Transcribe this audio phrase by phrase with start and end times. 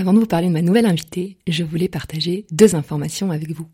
[0.00, 3.66] Avant de vous parler de ma nouvelle invitée, je voulais partager deux informations avec vous.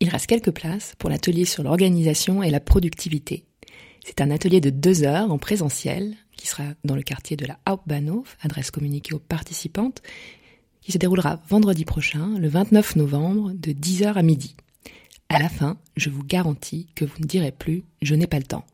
[0.00, 3.44] Il reste quelques places pour l'atelier sur l'organisation et la productivité.
[4.02, 7.58] C'est un atelier de deux heures en présentiel qui sera dans le quartier de la
[7.68, 10.00] Hauptbahnhof, adresse communiquée aux participantes,
[10.80, 14.56] qui se déroulera vendredi prochain, le 29 novembre, de 10h à midi.
[15.28, 18.44] À la fin, je vous garantis que vous ne direz plus je n'ai pas le
[18.44, 18.64] temps.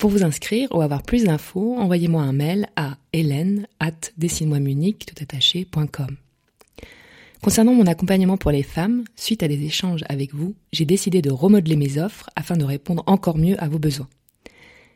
[0.00, 3.92] Pour vous inscrire ou avoir plus d'infos, envoyez-moi un mail à hélène at
[7.42, 11.30] Concernant mon accompagnement pour les femmes, suite à des échanges avec vous, j'ai décidé de
[11.30, 14.08] remodeler mes offres afin de répondre encore mieux à vos besoins.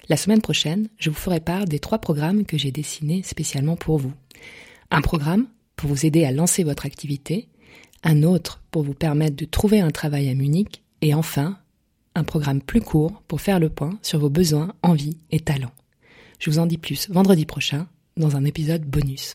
[0.09, 3.99] La semaine prochaine, je vous ferai part des trois programmes que j'ai dessinés spécialement pour
[3.99, 4.15] vous.
[4.91, 7.49] Un programme pour vous aider à lancer votre activité,
[8.05, 11.59] un autre pour vous permettre de trouver un travail à Munich, et enfin
[12.15, 15.73] un programme plus court pour faire le point sur vos besoins, envies et talents.
[16.39, 19.33] Je vous en dis plus vendredi prochain dans un épisode bonus.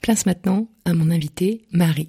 [0.00, 2.08] Place maintenant à mon invitée Marie.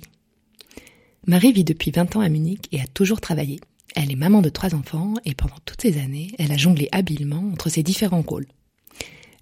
[1.28, 3.60] Marie vit depuis 20 ans à Munich et a toujours travaillé.
[3.96, 7.50] Elle est maman de trois enfants et pendant toutes ces années, elle a jonglé habilement
[7.52, 8.48] entre ses différents rôles.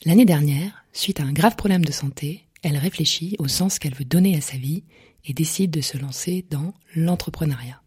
[0.06, 4.06] L'année dernière, suite à un grave problème de santé, elle réfléchit au sens qu'elle veut
[4.06, 4.84] donner à sa vie
[5.26, 7.82] et décide de se lancer dans l'entrepreneuriat.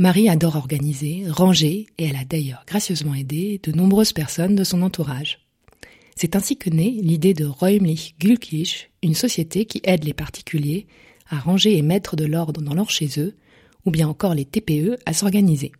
[0.00, 4.82] Marie adore organiser, ranger, et elle a d'ailleurs gracieusement aidé de nombreuses personnes de son
[4.82, 5.40] entourage.
[6.14, 10.86] C'est ainsi que naît l'idée de Räumlich Glücklich, une société qui aide les particuliers
[11.28, 13.34] à ranger et mettre de l'ordre dans leur chez eux,
[13.86, 15.72] ou bien encore les TPE à s'organiser.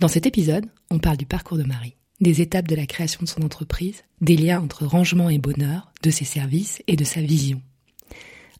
[0.00, 3.28] Dans cet épisode, on parle du parcours de Marie, des étapes de la création de
[3.28, 7.60] son entreprise, des liens entre rangement et bonheur, de ses services et de sa vision.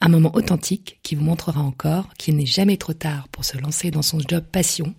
[0.05, 3.93] Un moment authentique qui vous montrera encore qu'il n'est jamais trop tard pour se lancer
[3.93, 4.97] dans son job passion,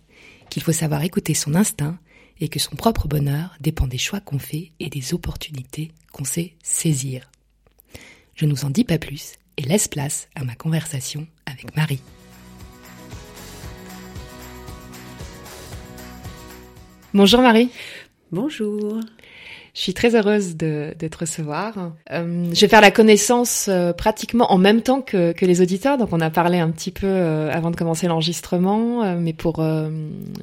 [0.49, 1.99] qu'il faut savoir écouter son instinct
[2.39, 6.53] et que son propre bonheur dépend des choix qu'on fait et des opportunités qu'on sait
[6.63, 7.29] saisir.
[8.35, 11.99] Je ne vous en dis pas plus et laisse place à ma conversation avec Marie.
[17.13, 17.71] Bonjour Marie.
[18.31, 19.01] Bonjour.
[19.73, 21.93] Je suis très heureuse de, de te recevoir.
[22.11, 25.97] Euh, je vais faire la connaissance euh, pratiquement en même temps que, que, les auditeurs,
[25.97, 29.63] donc on a parlé un petit peu euh, avant de commencer l'enregistrement, mais pour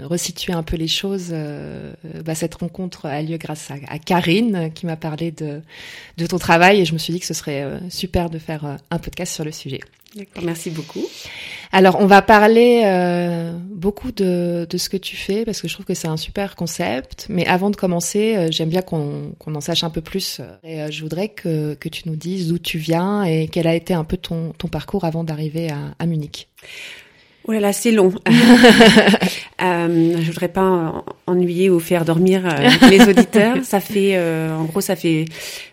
[0.03, 1.33] resituer un peu les choses,
[2.25, 5.61] bah, cette rencontre a lieu grâce à, à Karine qui m'a parlé de,
[6.19, 8.99] de ton travail et je me suis dit que ce serait super de faire un
[8.99, 9.81] podcast sur le sujet.
[10.43, 11.05] Merci beaucoup.
[11.73, 15.75] Alors, on va parler euh, beaucoup de, de, ce que tu fais parce que je
[15.75, 17.27] trouve que c'est un super concept.
[17.29, 20.41] Mais avant de commencer, euh, j'aime bien qu'on en sache un peu plus.
[20.65, 23.75] Et euh, je voudrais que, que tu nous dises d'où tu viens et quel a
[23.75, 26.49] été un peu ton, ton parcours avant d'arriver à, à, Munich.
[27.47, 28.13] Oh là là, c'est long.
[29.63, 32.43] euh, je voudrais pas ennuyer ou faire dormir
[32.91, 33.59] les auditeurs.
[33.63, 34.19] Ça fait,
[34.51, 35.25] en gros, ça fait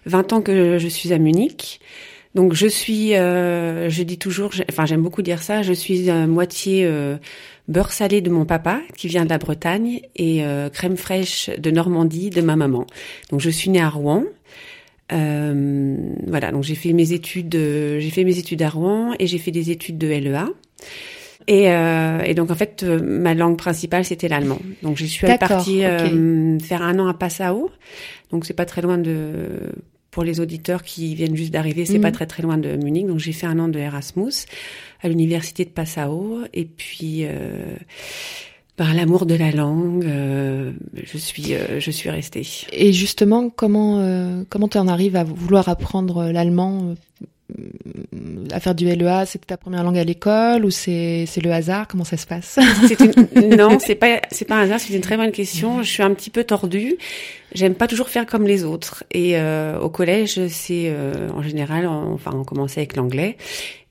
[0.06, 1.81] 20 ans que je suis à Munich.
[2.38, 6.28] Donc je suis, euh, je dis toujours, enfin j'aime beaucoup dire ça, je suis à
[6.28, 7.18] moitié euh,
[7.68, 11.72] beurre salé de mon papa qui vient de la Bretagne et euh, crème fraîche de
[11.72, 12.86] Normandie de ma maman.
[13.31, 14.24] Donc je suis née à Rouen.
[15.09, 19.50] voilà, donc j'ai fait mes études, j'ai fait mes études à Rouen et j'ai fait
[19.50, 20.46] des études de LEA.
[21.48, 24.59] Et, et, donc en fait, ma langue principale c'était l'allemand.
[24.84, 27.72] Donc je suis partie faire un an à Passau.
[28.30, 29.72] Donc c'est pas très loin de
[30.12, 32.16] pour les auditeurs qui viennent juste d'arriver, c'est pas mhm.
[32.16, 33.07] très très loin de Munich.
[33.07, 34.45] Donc j'ai fait un an de Erasmus
[35.01, 37.75] à l'université de Passau et puis euh,
[38.78, 42.48] par l'amour de la langue, euh, je suis euh, je suis restée.
[42.71, 46.94] Et justement, comment euh, comment tu en arrives à vouloir apprendre l'allemand
[48.52, 51.88] à faire du LEA, c'était ta première langue à l'école ou c'est c'est le hasard?
[51.88, 52.60] Comment ça se passe?
[53.36, 53.56] Une...
[53.58, 54.80] Non, c'est pas c'est pas un hasard.
[54.80, 55.82] C'est une très bonne question.
[55.82, 56.98] Je suis un petit peu tordue.
[57.54, 59.04] J'aime pas toujours faire comme les autres.
[59.12, 63.38] Et euh, au collège, c'est euh, en général, on, enfin, on commençait avec l'anglais.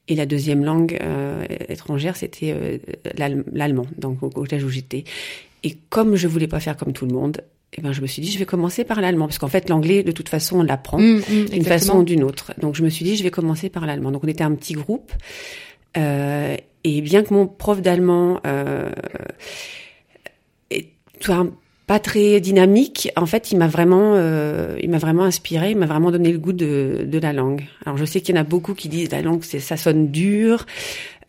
[0.08, 2.78] Et la deuxième langue euh, étrangère, c'était euh,
[3.52, 5.04] l'allemand, donc au collège où j'étais.
[5.64, 7.40] Et comme je voulais pas faire comme tout le monde,
[7.72, 10.02] eh ben, je me suis dit, je vais commencer par l'allemand, parce qu'en fait, l'anglais,
[10.02, 12.52] de toute façon, on l'apprend mmh, mmh, d'une façon ou d'une autre.
[12.58, 14.12] Donc, je me suis dit, je vais commencer par l'allemand.
[14.12, 15.12] Donc, on était un petit groupe.
[15.96, 18.90] Euh, et bien que mon prof d'allemand euh,
[21.20, 21.46] soit
[21.86, 23.10] pas très dynamique.
[23.16, 26.38] En fait, il m'a vraiment, euh, il m'a vraiment inspiré, il m'a vraiment donné le
[26.38, 27.66] goût de, de la langue.
[27.84, 30.10] Alors, je sais qu'il y en a beaucoup qui disent la langue, c'est, ça sonne
[30.10, 30.66] dur,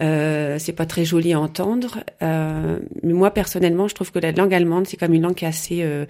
[0.02, 2.00] euh, c'est pas très joli à entendre.
[2.22, 5.46] Euh, mais moi, personnellement, je trouve que la langue allemande, c'est comme une langue qui
[5.46, 6.06] est assez euh,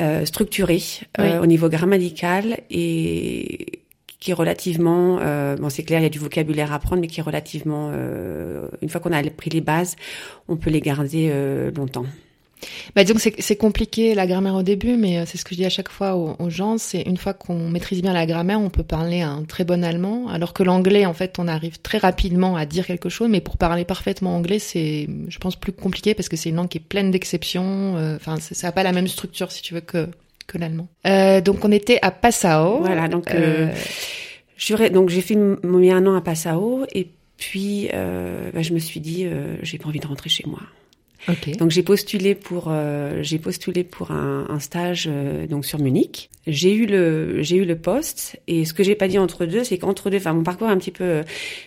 [0.00, 0.82] euh structurée
[1.20, 3.80] euh, au niveau grammatical et
[4.20, 7.08] qui est relativement, euh, bon c'est clair, il y a du vocabulaire à apprendre, mais
[7.08, 7.92] qui est relativement,
[8.80, 9.96] une fois qu'on a pris les bases,
[10.48, 11.30] on peut les garder
[11.76, 12.06] longtemps.
[12.94, 15.56] Bah, disons que c'est compliqué la grammaire au début, mais euh, c'est ce que je
[15.56, 18.70] dis à chaque fois aux, gens, c'est une fois qu'on maîtrise bien la grammaire, on
[18.70, 22.56] peut parler un très bon allemand, alors que l'anglais, en fait, on arrive très rapidement
[22.56, 26.28] à dire quelque chose, mais pour parler parfaitement anglais, c'est, je pense, plus compliqué parce
[26.28, 29.08] que c'est une langue qui est pleine d'exceptions, euh, enfin, ça n'a pas la même
[29.08, 30.08] structure, si tu veux, que,
[30.46, 30.88] que l'allemand.
[31.06, 32.80] Euh, donc, on était à Passau.
[32.80, 33.72] Voilà, donc, euh,
[34.92, 39.26] donc j'ai fait mon un an à Passau, et puis, bah, je me suis dit,
[39.62, 40.60] j'ai pas envie de rentrer chez moi.
[41.58, 46.30] Donc j'ai postulé pour euh, j'ai postulé pour un, un stage euh, donc sur Munich.
[46.46, 49.64] J'ai eu le j'ai eu le poste et ce que j'ai pas dit entre deux
[49.64, 51.22] c'est qu'entre deux enfin mon parcours un petit peu euh,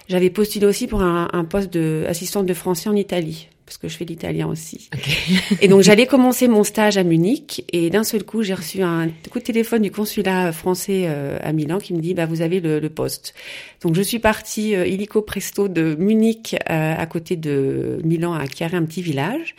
[0.08, 3.90] j'avais postulé aussi pour un, un poste de assistante de français en Italie parce que
[3.90, 4.90] je fais l'italien aussi.
[5.62, 9.10] et donc j'allais commencer mon stage à Munich et d'un seul coup j'ai reçu un
[9.30, 12.62] coup de téléphone du consulat français euh, à Milan qui me dit bah vous avez
[12.62, 13.36] le, le poste.
[13.82, 18.46] Donc je suis partie euh, illico presto de Munich euh, à côté de Milan à
[18.48, 19.56] Chiare, un petit village.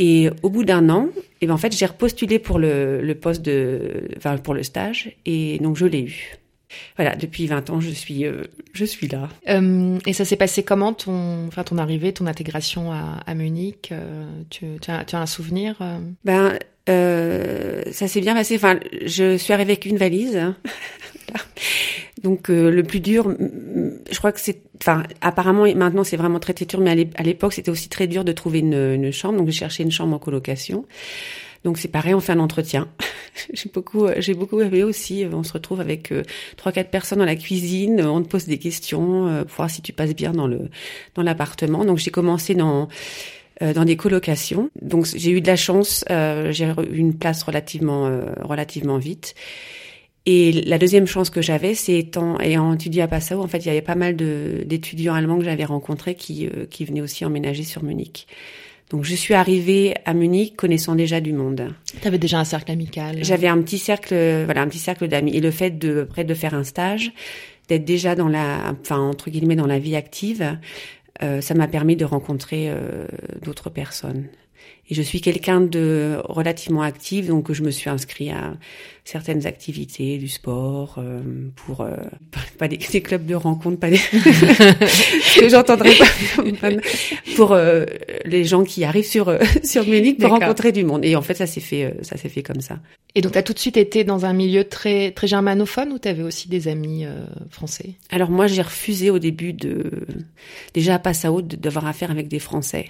[0.00, 3.14] Et au bout d'un an, et eh ben en fait j'ai repostulé pour le, le
[3.14, 6.38] poste de enfin pour le stage et donc je l'ai eu.
[6.96, 9.28] Voilà, depuis 20 ans, je suis, euh, je suis là.
[9.48, 13.90] Euh, et ça s'est passé comment ton, enfin ton arrivée, ton intégration à, à Munich
[13.92, 15.76] euh, tu, tu, as, tu, as, un souvenir
[16.24, 18.56] Ben, ça s'est bien passé.
[18.56, 20.36] Enfin, je suis arrivée avec une valise.
[20.36, 20.56] Hein.
[22.22, 23.32] Donc le plus dur,
[24.10, 27.52] je crois que c'est, enfin apparemment maintenant c'est vraiment très très dur, mais à l'époque
[27.52, 29.38] c'était aussi très dur de trouver une, une chambre.
[29.38, 30.84] Donc j'ai cherché une chambre en colocation.
[31.68, 32.88] Donc c'est pareil, on fait un entretien.
[33.52, 35.22] j'ai beaucoup, euh, j'ai beaucoup aimé aussi.
[35.22, 36.22] Euh, on se retrouve avec euh,
[36.56, 38.00] trois, quatre personnes dans la cuisine.
[38.00, 40.70] On te pose des questions pour voir si tu passes bien dans le
[41.14, 41.84] dans l'appartement.
[41.84, 42.88] Donc j'ai commencé dans
[43.60, 44.70] dans des colocations.
[44.80, 46.06] Donc j'ai eu de la chance.
[46.08, 48.10] j'ai eu une place relativement
[48.40, 49.34] relativement vite.
[50.24, 53.66] Et la deuxième chance que j'avais, c'est étant ayant étudié à Passau, en fait, il
[53.66, 57.82] y avait pas mal d'étudiants allemands que j'avais rencontrés qui qui venaient aussi emménager sur
[57.82, 58.26] Munich.
[58.90, 61.74] Donc je suis arrivée à Munich connaissant déjà du monde.
[62.00, 63.22] Tu avais déjà un cercle amical.
[63.22, 64.14] J'avais un petit cercle,
[64.44, 65.36] voilà, un petit cercle d'amis.
[65.36, 67.12] Et le fait de, près de faire un stage,
[67.68, 70.58] d'être déjà dans la, enfin entre guillemets dans la vie active,
[71.22, 73.06] euh, ça m'a permis de rencontrer euh,
[73.42, 74.26] d'autres personnes.
[74.90, 78.54] Et je suis quelqu'un de relativement actif, donc je me suis inscrit à
[79.04, 81.20] certaines activités, du sport, euh,
[81.56, 81.96] pour euh,
[82.58, 83.98] pas des, des, clubs de rencontres, pas des
[85.40, 86.70] que j'entendrai pas,
[87.36, 87.84] pour euh,
[88.24, 91.04] les gens qui arrivent sur sur Munich pour rencontrer du monde.
[91.04, 92.78] Et en fait, ça s'est fait ça s'est fait comme ça.
[93.14, 95.98] Et donc, tu as tout de suite été dans un milieu très très germanophone ou
[95.98, 97.04] tu avais aussi des amis
[97.50, 97.90] français?
[98.10, 99.90] Alors moi, j'ai refusé au début de
[100.72, 102.86] déjà à Passau d'avoir affaire avec des Français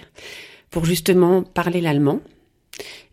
[0.71, 2.21] pour justement parler l'allemand.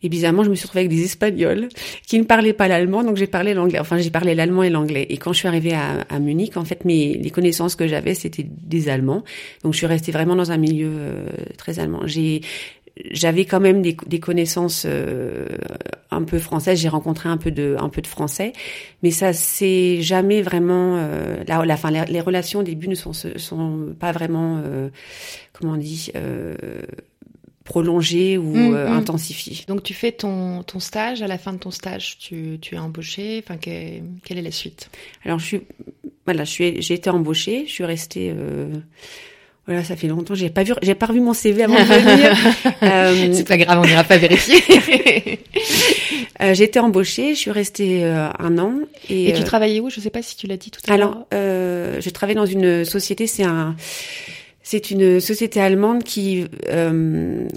[0.02, 1.68] Et bizarrement, je me suis retrouvée avec des Espagnols
[2.06, 3.80] qui ne parlaient pas l'allemand, donc j'ai parlé l'anglais.
[3.80, 5.06] Enfin, j'ai parlé l'allemand et l'anglais.
[5.08, 8.46] Et quand je suis arrivée à, Munich, en fait, mes les connaissances que j'avais, c'était
[8.46, 9.24] des Allemands.
[9.64, 12.02] Donc, je suis restée vraiment dans un milieu euh, très allemand.
[12.04, 12.42] J'ai
[13.10, 15.46] j'avais quand même des, des connaissances euh,
[16.10, 16.80] un peu françaises.
[16.80, 18.52] J'ai rencontré un peu de un peu de français,
[19.02, 21.90] mais ça c'est jamais vraiment euh, la, la fin.
[21.90, 24.88] Les, relations au début ne sont sont pas vraiment euh,
[25.52, 26.10] comment on dit
[27.66, 28.92] prolongé ou mm, euh, mm.
[28.92, 29.64] intensifié.
[29.68, 32.78] Donc tu fais ton, ton stage, à la fin de ton stage, tu, tu es
[32.78, 34.88] embauché, enfin quelle est la suite?
[35.24, 35.60] Alors je suis
[36.24, 38.72] voilà, je suis j'ai été embauchée, je suis restée euh,
[39.66, 42.36] voilà, ça fait longtemps, j'ai pas vu j'ai pas revu mon CV avant de venir.
[42.82, 44.60] euh, C'est pas grave, on n'ira pas vérifier.
[46.40, 48.74] euh, j'ai été embauchée, je suis restée euh, un an
[49.10, 49.90] et, et tu travaillais où?
[49.90, 51.26] Je sais pas si tu l'as dit tout à l'heure.
[51.32, 53.74] Alors, je travaillais dans une société, c'est un
[54.68, 57.48] c'est une société allemande qui, euh,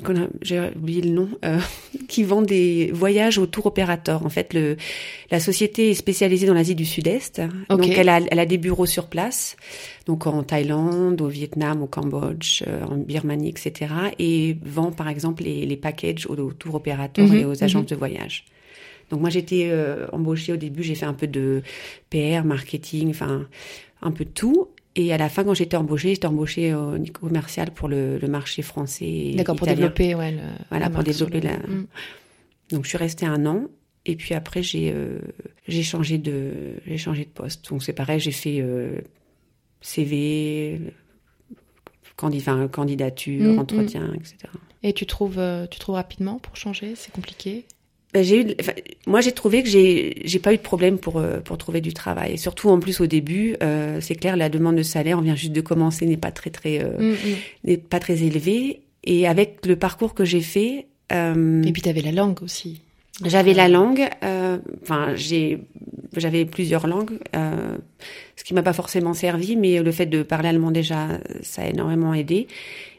[0.43, 1.57] j'ai oublié le nom, euh,
[2.07, 4.23] qui vend des voyages au tour opérateur.
[4.27, 4.77] En fait, le,
[5.31, 8.85] la société est spécialisée dans l'Asie du Sud-Est, donc elle a, elle a des bureaux
[8.85, 9.57] sur place,
[10.05, 13.91] donc en Thaïlande, au Vietnam, au Cambodge, euh, en Birmanie, etc.
[14.19, 17.89] Et vend par exemple les, les packages aux, tour opérateurs mhm, et aux agences mhm.
[17.89, 18.45] de voyage.
[19.09, 21.63] Donc moi j'étais euh, embauchée au début, j'ai fait un peu de
[22.11, 23.47] PR, marketing, enfin
[24.03, 24.67] un peu de tout.
[24.99, 28.61] Et à la fin, quand j'étais embauchée, j'étais embauchée au commercial pour le, le marché
[28.61, 29.31] français.
[29.33, 30.31] D'accord, pour développer, ouais.
[30.31, 31.53] Le, voilà, pour développer la.
[31.53, 31.87] Mm.
[32.71, 33.67] Donc je suis restée un an.
[34.05, 35.19] Et puis après, j'ai euh,
[35.69, 36.51] j'ai changé de
[36.85, 37.69] j'ai changé de poste.
[37.69, 38.99] Donc c'est pareil, j'ai fait euh,
[39.79, 40.81] CV,
[42.21, 43.59] enfin, candidature, mm, mm.
[43.59, 44.35] entretien, etc.
[44.83, 46.95] Et tu trouves euh, tu trouves rapidement pour changer?
[46.95, 47.65] C'est compliqué?
[48.13, 48.71] Ben, j'ai eu, enfin,
[49.05, 51.93] moi j'ai trouvé que j'ai j'ai pas eu de problème pour euh, pour trouver du
[51.93, 52.33] travail.
[52.33, 55.35] Et surtout en plus au début, euh, c'est clair, la demande de salaire, on vient
[55.35, 57.35] juste de commencer, n'est pas très très euh, Mm, mm.
[57.65, 58.81] n'est pas très élevée.
[59.03, 62.81] Et avec le parcours que j'ai fait, euh, Et puis tu avais la langue aussi.
[63.25, 64.07] j'avais la langue.
[64.23, 65.59] euh, Enfin, j'ai
[66.17, 67.77] j'avais plusieurs langues, euh,
[68.35, 71.67] ce qui m'a pas forcément servi, mais le fait de parler allemand déjà, ça a
[71.67, 72.47] énormément aidé.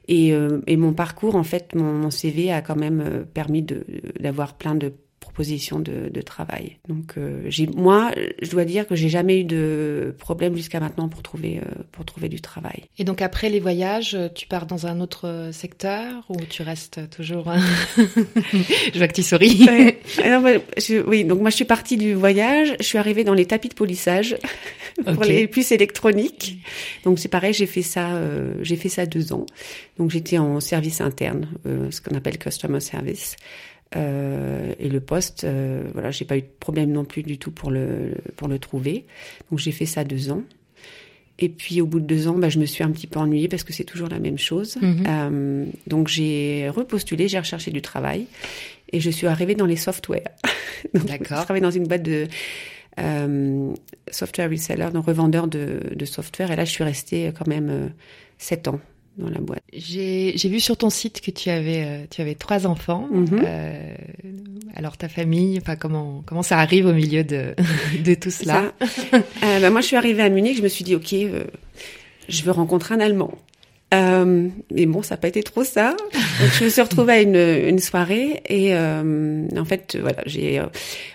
[0.09, 3.63] Et, euh, et mon parcours, en fait, mon, mon CV a quand même euh, permis
[3.63, 3.85] de
[4.19, 6.79] d'avoir plein de propositions de, de travail.
[6.89, 8.11] Donc, euh, j'ai moi,
[8.43, 12.05] je dois dire que j'ai jamais eu de problème jusqu'à maintenant pour trouver euh, pour
[12.05, 12.85] trouver du travail.
[12.99, 17.09] Et donc après les voyages, tu pars dans un autre euh, secteur ou tu restes
[17.11, 17.53] toujours
[18.95, 19.65] Je vois que tu souris.
[19.69, 19.99] Ouais.
[20.23, 23.35] Alors, moi, je- oui, donc moi je suis partie du voyage, je suis arrivée dans
[23.35, 24.37] les tapis de polissage
[25.05, 26.59] pour les puces électroniques.
[27.05, 29.47] Donc c'est pareil, j'ai fait ça, euh, j'ai fait ça deux ans.
[29.99, 33.37] Donc j'étais en service interne, euh, ce qu'on appelle customer service.
[33.97, 37.51] Euh, et le poste, euh, voilà, j'ai pas eu de problème non plus du tout
[37.51, 39.05] pour le pour le trouver.
[39.51, 40.43] Donc j'ai fait ça deux ans.
[41.43, 43.49] Et puis au bout de deux ans, bah, je me suis un petit peu ennuyée
[43.49, 44.77] parce que c'est toujours la même chose.
[44.81, 45.05] Mhm.
[45.09, 48.27] Euh, donc j'ai repostulé, j'ai recherché du travail
[48.93, 50.21] et je suis arrivée dans les softwares.
[50.95, 51.39] Donc, D'accord.
[51.39, 52.27] Je travaillais dans une boîte de
[52.99, 53.73] euh,
[54.11, 56.51] software reseller, donc revendeur de, de software.
[56.51, 57.93] Et là, je suis restée quand même
[58.39, 58.81] sept ans
[59.17, 59.63] dans la boîte.
[59.73, 63.09] J'ai j'ai vu sur ton site que tu avais euh, tu avais trois enfants.
[63.11, 63.43] Mhm.
[63.45, 63.95] Euh,
[64.75, 67.55] alors ta famille, enfin comment comment ça arrive au milieu de
[68.05, 70.85] de tout cela Ça, euh, bah, moi, je suis arrivée à Munich, je me suis
[70.85, 71.45] dit, OK, euh,
[72.29, 73.33] je veux rencontrer un Allemand.
[73.93, 75.97] Euh, mais bon, ça n'a pas été trop ça.
[76.13, 77.35] Donc, je me suis retrouvée à une,
[77.69, 80.67] une soirée et euh, en fait, voilà, j'ai euh,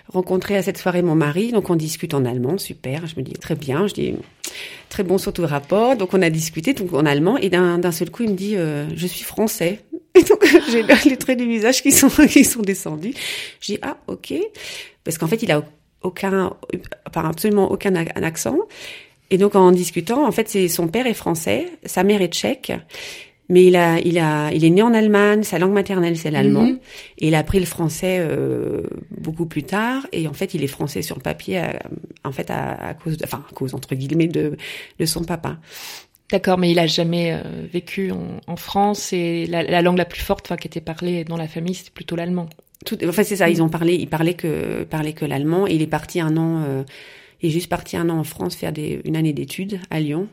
[0.08, 1.52] rencontré à cette soirée mon mari.
[1.52, 3.06] Donc, on discute en allemand, super.
[3.06, 3.86] Je me dis très bien.
[3.86, 4.14] Je dis
[4.90, 5.96] très bon surtout le rapport.
[5.96, 8.86] Donc, on a discuté donc en allemand et d'un seul coup, il me dit, euh,
[8.94, 9.80] je suis français.
[10.14, 13.12] Et donc, j'ai les traits du visage qui sont qui sont descendus.
[13.60, 14.32] Je dis ah ok,
[15.04, 15.62] parce qu'en fait, il a
[16.02, 16.54] aucun,
[17.06, 18.56] enfin absolument aucun ac- un accent.
[19.30, 22.72] Et donc en discutant, en fait, c'est son père est français, sa mère est tchèque,
[23.48, 26.64] mais il a, il a, il est né en Allemagne, sa langue maternelle c'est l'allemand,
[26.64, 26.78] Mhm.
[27.18, 30.06] et il a appris le français euh, beaucoup plus tard.
[30.12, 31.66] Et en fait, il est français sur le papier, euh,
[32.24, 34.56] en fait, à, à cause, de, enfin à cause entre guillemets de
[34.98, 35.58] de son papa.
[36.30, 37.40] D'accord, mais il a jamais euh,
[37.72, 41.22] vécu en, en France et la, la langue la plus forte, enfin qui était parlée
[41.24, 42.48] dans la famille, c'était plutôt l'allemand.
[42.84, 45.68] Tout, enfin c'est ça, ils ont parlé, ils parlaient que parlaient que l'allemand.
[45.68, 46.82] Et il est parti un an, euh,
[47.42, 50.28] il est juste parti un an en France faire des, une année d'études à Lyon.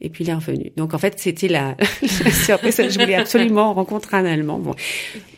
[0.00, 0.70] Et puis il est revenu.
[0.76, 1.76] Donc en fait c'était la.
[2.02, 4.58] Je voulais absolument rencontrer un Allemand.
[4.58, 4.74] Bon,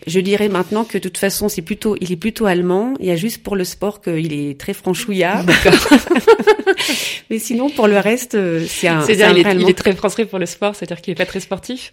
[0.06, 2.94] je dirais maintenant que de toute façon c'est plutôt, il est plutôt allemand.
[3.00, 5.44] Il y a juste pour le sport qu'il est très franchouillard.
[7.30, 10.24] Mais sinon pour le reste euh, c'est un, c'est C'est-à-dire il, est- il très français
[10.26, 11.92] pour le sport, c'est-à-dire qu'il est pas très sportif?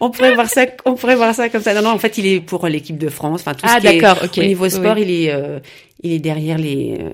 [0.00, 1.74] on pourrait voir ça, on pourrait voir ça comme ça.
[1.74, 3.40] Non non en fait il est pour l'équipe de France.
[3.40, 4.44] Enfin tout Ah ce qui est.
[4.44, 5.02] Au niveau sport, oui.
[5.02, 5.58] il est euh,
[6.02, 7.10] il est derrière les euh,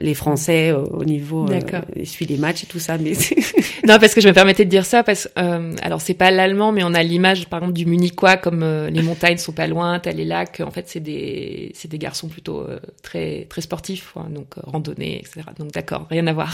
[0.00, 3.12] les Français euh, au niveau euh, suit les matchs et tout ça mais
[3.86, 6.72] Non, parce que je me permettais de dire ça parce euh, alors c'est pas l'allemand,
[6.72, 10.00] mais on a l'image par exemple du Munichois comme euh, les montagnes sont pas loin,
[10.00, 10.60] t'as les lacs.
[10.60, 14.62] En fait, c'est des c'est des garçons plutôt euh, très très sportifs, quoi, donc euh,
[14.64, 15.42] randonnée, etc.
[15.58, 16.52] Donc d'accord, rien à voir.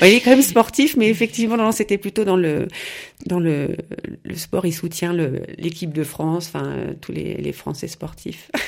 [0.00, 2.68] Ouais, il est quand même sportif mais effectivement non, c'était plutôt dans le
[3.26, 3.76] dans le
[4.24, 8.50] le sport, il soutient le l'équipe de France, enfin euh, tous les les Français sportifs.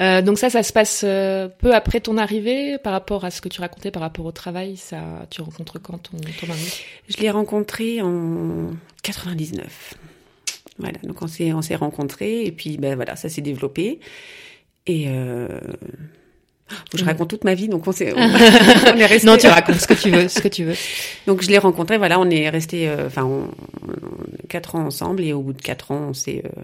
[0.00, 3.40] Euh, donc ça, ça se passe euh, peu après ton arrivée par rapport à ce
[3.40, 4.76] que tu racontais par rapport au travail.
[4.76, 6.84] Ça, tu rencontres quand ton ton mari?
[7.08, 8.70] Je l'ai rencontré en
[9.02, 9.94] 99.
[10.78, 14.00] Voilà, donc on s'est on s'est rencontrés et puis ben voilà, ça s'est développé
[14.86, 15.46] et euh...
[16.94, 17.08] je Mhm.
[17.08, 18.18] raconte toute ma vie donc on s'est on,
[18.96, 20.74] on est resté Non, tu racontes ce que tu veux, ce que tu veux.
[21.26, 23.50] Donc je l'ai rencontré, voilà, on est resté, euh, enfin, on-
[24.48, 26.62] quatre ans ensemble et au bout de quatre ans, on s'est, euh,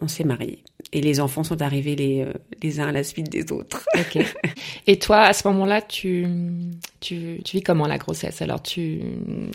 [0.00, 0.62] on s'est mariés.
[0.92, 2.32] Et les enfants sont arrivés les, euh,
[2.62, 3.84] les uns à la suite des autres.
[4.86, 6.26] Et toi, à ce moment-là, tu,
[7.00, 8.42] tu, tu vis comment la grossesse?
[8.42, 9.00] Alors, tu,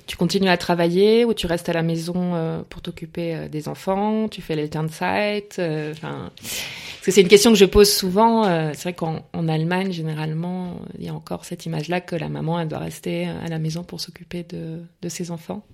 [0.08, 3.68] tu continues à travailler ou tu restes à la maison euh, pour t'occuper euh, des
[3.68, 4.28] enfants?
[4.28, 5.50] Tu fais l'alternzeit
[5.92, 8.44] Enfin, parce que c'est une question que je pose souvent.
[8.74, 12.60] c'est vrai qu'en en Allemagne, généralement, il y a encore cette image-là que la maman,
[12.60, 15.66] elle doit rester à la maison pour s'occuper de, de ses enfants.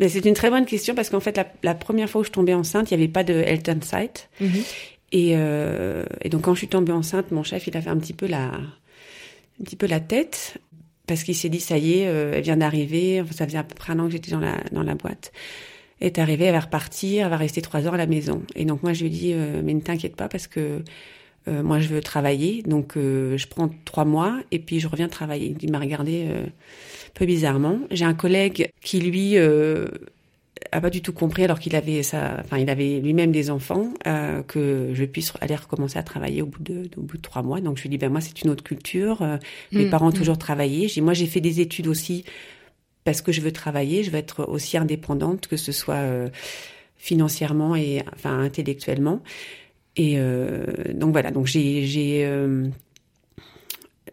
[0.00, 2.30] Mais c'est une très bonne question parce qu'en fait, la, la première fois où je
[2.30, 4.28] tombais enceinte, il n'y avait pas de Elternzeit.
[5.12, 7.98] Et, euh, et donc quand je suis tombée enceinte, mon chef, il a fait un
[7.98, 10.58] petit peu la, un petit peu la tête
[11.06, 13.20] parce qu'il s'est dit ça y est, euh, elle vient d'arriver.
[13.20, 15.32] Enfin, ça faisait à peu près un an que j'étais dans la dans la boîte.
[16.00, 18.42] Elle est arrivée, elle va repartir, elle va rester trois heures à la maison.
[18.54, 20.82] Et donc moi je lui ai dit euh, mais ne t'inquiète pas parce que
[21.48, 25.08] euh, moi je veux travailler, donc euh, je prends trois mois et puis je reviens
[25.08, 25.54] travailler.
[25.60, 27.78] Il m'a regardé euh, un peu bizarrement.
[27.90, 29.86] J'ai un collègue qui lui euh,
[30.72, 33.92] a pas du tout compris alors qu'il avait ça, enfin il avait lui-même des enfants
[34.06, 37.42] euh, que je puisse aller recommencer à travailler au bout de, au bout de trois
[37.42, 37.60] mois.
[37.60, 39.22] Donc je lui dis ben moi c'est une autre culture.
[39.22, 39.36] Euh,
[39.72, 40.14] mes Mm, parents ont mm.
[40.14, 40.88] toujours travaillé.
[40.88, 42.24] J'ai moi j'ai fait des études aussi
[43.04, 44.04] parce que je veux travailler.
[44.04, 46.28] Je veux être aussi indépendante que ce soit euh,
[46.96, 49.22] financièrement et enfin intellectuellement.
[49.96, 52.68] Et euh, donc voilà donc j'ai j'ai euh,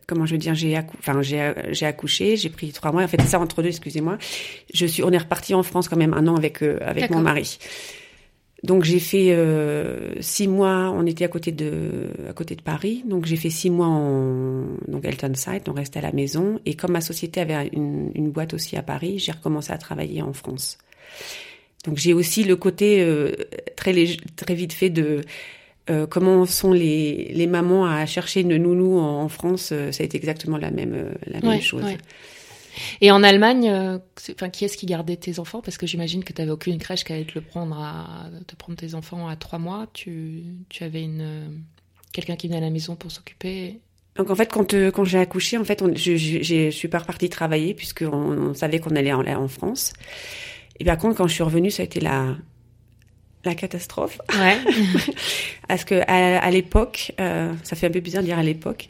[0.08, 3.04] comment je veux dire, j'ai accou enfin j'ai j'ai accouché, j'ai pris trois mois.
[3.04, 4.18] En fait, c'est ça entre deux, excusez-moi.
[4.74, 7.20] Je suis, on est reparti en France quand même un an avec euh, avec mon
[7.20, 7.60] mari.
[8.64, 10.92] Donc j'ai fait euh, six mois.
[10.92, 14.64] On était à côté de à côté de Paris, donc j'ai fait six mois en
[14.88, 16.60] donc Elton Side, on restait à la maison.
[16.66, 20.22] Et comme ma société avait une, une boîte aussi à Paris, j'ai recommencé à travailler
[20.22, 20.80] en France.
[21.86, 23.34] Donc j'ai aussi le côté euh,
[23.76, 23.94] très
[24.36, 25.22] très vite fait de
[25.90, 30.04] euh, comment sont les, les mamans à chercher une nounou en, en France, euh, ça
[30.04, 31.84] a été exactement la même, euh, la même chose.
[31.84, 31.98] ouais.
[33.02, 33.72] Et en Allemagne,
[34.32, 35.62] enfin, qui est-ce qui gardait tes enfants?
[35.62, 38.56] Parce que j'imagine que tu n'avais aucune crèche qui allait te le prendre à te
[38.56, 39.88] prendre tes enfants à trois mois.
[39.94, 41.64] Tu, tu avais une
[42.14, 43.80] quelqu'un qui venait à la maison pour s'occuper?
[44.16, 47.30] Donc en fait, quand, quand j'ai accouché, en fait, on, je, je suis pas repartie
[47.30, 49.94] travailler puisqu'on on savait qu'on allait en, en France.
[50.80, 52.36] Et par contre, quand je suis revenue, ça a été la,
[53.48, 54.20] la catastrophe.
[54.38, 54.58] Ouais.
[55.68, 58.88] Parce que à, à l'époque, euh, ça fait un peu bizarre de dire à l'époque,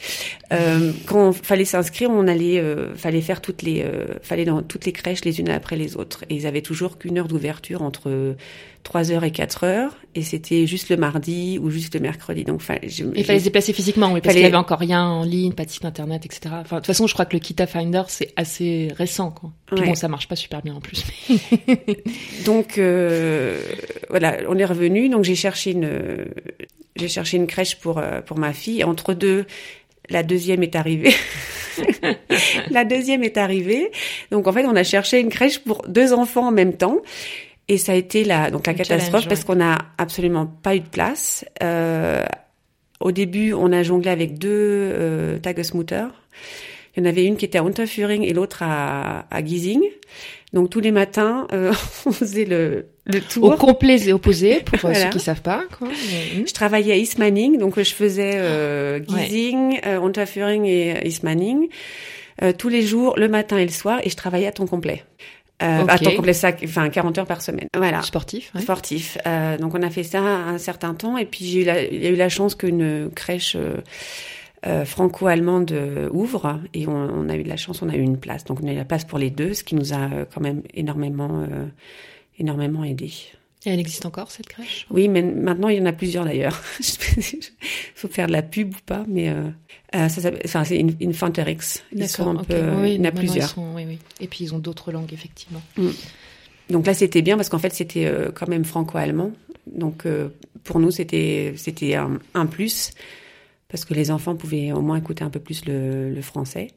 [0.52, 4.86] euh, quand fallait s'inscrire, on allait, euh, fallait faire toutes les, euh, fallait dans toutes
[4.86, 6.24] les crèches les unes après les autres.
[6.30, 8.36] Et ils avaient toujours qu'une heure d'ouverture entre
[8.88, 12.46] 3 heures et 4 heures, et c'était juste le mardi ou juste le mercredi.
[12.46, 15.04] Donc, je- Il fallait se déplacer physiquement, oui, parce Fallait- qu'il y avait encore rien
[15.04, 16.56] en ligne, pas de site internet, etc.
[16.62, 19.52] Enfin, de toute façon, je crois que le Kita Finder c'est assez récent, quoi.
[19.66, 19.88] Puis Ouais.
[19.88, 21.04] bon, ça marche pas super bien en plus.
[22.46, 23.62] Donc euh,
[24.10, 25.10] voilà, on est revenu.
[25.10, 26.26] Donc j'ai cherché une,
[26.96, 28.86] j'ai cherché une crèche pour euh, pour ma fille.
[28.86, 29.46] Entre deux,
[30.10, 31.14] la deuxième est arrivée.
[32.72, 33.92] la deuxième est arrivée.
[34.32, 37.00] Donc en fait, on a cherché une crèche pour deux enfants en même temps.
[37.70, 39.46] Et ça a été la donc la catastrophe parce ouais.
[39.46, 41.44] qu'on n'a absolument pas eu de place.
[41.62, 42.24] Euh,
[43.00, 46.06] au début, on a jonglé avec deux euh, Tagesmutter.
[46.96, 49.84] Il y en avait une qui était à Unterföhring et l'autre à, à Giesing.
[50.54, 51.74] Donc tous les matins, euh,
[52.06, 53.44] on faisait le, le tour.
[53.44, 55.00] Au complet et opposé, pour euh, Voilà.
[55.02, 55.90] ceux qui savent pas, quoi.
[56.46, 59.26] Je travaillais à Ismaning, donc je faisais euh, Ouais.
[59.26, 61.68] Giesing, euh, Unterföhring et Ismaning
[62.42, 65.04] euh, tous les jours, le matin et le soir, et je travaillais à temps complet.
[65.64, 67.68] Euh, À temps complet, ça, enfin 40 heures par semaine.
[67.76, 68.04] Voilà.
[68.04, 68.62] Sportif, ouais.
[68.62, 69.18] Sportif.
[69.26, 72.04] Euh, donc on a fait ça un certain temps, et puis j'ai eu la, il
[72.04, 73.78] y a eu la chance qu'une crèche euh,
[74.68, 78.02] euh, franco-allemande euh, ouvre, et on, on a eu de la chance, on a eu
[78.02, 78.44] une place.
[78.44, 80.42] Donc on a eu la place pour les deux, ce qui nous a euh, quand
[80.42, 81.66] même énormément, euh,
[82.38, 83.12] énormément aidé.
[83.68, 84.88] Et elle existe encore, cette crèche?
[84.90, 86.62] Oui, mais maintenant il y en a plusieurs d'ailleurs.
[86.80, 87.42] Il
[87.96, 89.50] faut faire de la pub ou pas, mais euh,
[89.94, 91.58] euh, ça, enfin, c'est une, une Fanterix.
[91.92, 93.50] Ils sont un peu, Oui, il y en a plusieurs.
[93.50, 94.00] ils sont- oui, oui.
[94.22, 95.62] Et puis ils ont d'autres langues, effectivement.
[96.70, 99.32] Donc là, c'était bien parce qu'en fait, c'était euh, quand même franco-allemand.
[99.66, 100.30] Donc euh,
[100.64, 102.92] pour nous, c'était c'était un, un plus
[103.68, 106.68] parce que les enfants pouvaient au moins écouter un peu plus le, le français.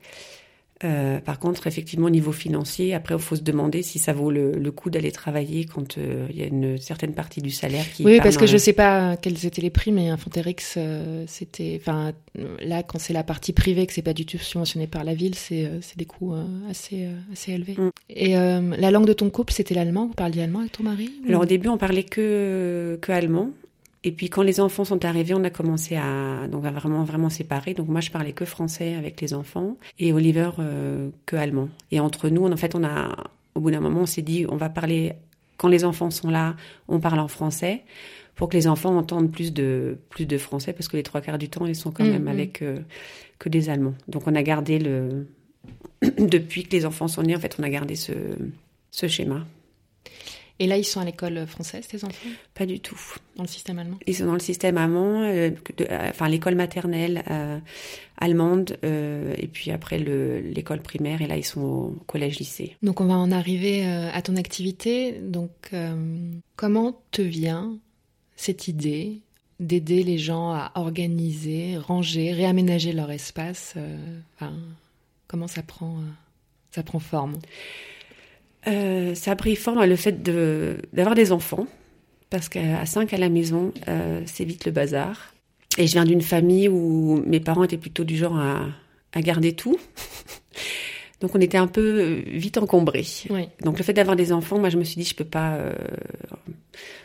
[0.83, 4.31] Euh, par contre, effectivement, au niveau financier, après, il faut se demander si ça vaut
[4.31, 7.85] le, le coup d'aller travailler quand euh, il y a une certaine partie du salaire
[7.93, 8.05] qui.
[8.05, 11.79] Oui, parce que je sais pas quels étaient les prix, mais un Fonterix, euh, c'était,
[11.81, 12.13] enfin,
[12.63, 15.35] là, quand c'est la partie privée, que c'est pas du tout subventionné par la ville,
[15.35, 17.75] c'est, euh, c'est des coûts euh, assez, euh, assez élevés.
[17.77, 17.91] Mm.
[18.09, 20.07] Et euh, la langue de ton couple, c'était l'allemand?
[20.07, 21.11] Vous parliez allemand avec ton mari?
[21.25, 23.51] Ou- Alors au début, on parlait que que allemand.
[24.03, 27.29] Et puis quand les enfants sont arrivés, on a commencé à donc à vraiment vraiment
[27.29, 27.75] séparer.
[27.75, 31.69] Donc moi, je parlais que français avec les enfants et Oliver euh, que allemand.
[31.91, 34.57] Et entre nous, en fait, on a au bout d'un moment, on s'est dit, on
[34.57, 35.13] va parler
[35.59, 36.57] quand les enfants sont là,
[36.89, 37.83] on parle en français
[38.35, 41.37] pour que les enfants entendent plus de plus de français parce que les trois quarts
[41.37, 42.29] du temps, ils sont quand Mm, même mm.
[42.29, 42.79] avec euh,
[43.39, 43.95] que des Allemands.
[44.09, 45.27] Donc on a gardé le
[46.19, 48.13] depuis que les enfants sont nés, en fait, on a gardé ce
[48.91, 49.45] ce schéma.
[50.61, 53.01] Et là, ils sont à l'école française, tes enfants, Pas du tout.
[53.37, 53.99] dans le système allemand?
[54.07, 57.59] Ils sont dans le système allemand, euh, de- euh, enfin l'école maternelle euh,
[58.19, 62.77] allemande, euh, et puis après le- l'école primaire, et là ils sont au collège-lycée.
[62.83, 65.19] Donc, on va en arriver à ton activité.
[65.23, 65.51] Donc,
[66.57, 67.79] comment te vient
[68.37, 69.21] cette idée
[69.61, 73.75] d'aider les gens à organiser, ranger, réaménager leur espace
[74.37, 74.53] enfin,
[75.27, 75.97] Comment ça prend,
[76.73, 77.39] ça prend forme?
[78.67, 81.67] Euh, ça a pris forme le fait de d'avoir des enfants,
[82.29, 85.35] parce qu'à cinq à la maison, euh, c'est vite le bazar.
[85.79, 88.67] Et je viens d'une famille où mes parents étaient plutôt du genre à,
[89.13, 89.79] à garder tout.
[91.21, 93.07] Donc on était un peu vite encombrés.
[93.63, 95.59] Donc le fait d'avoir des enfants, moi je me suis dit je peux pas.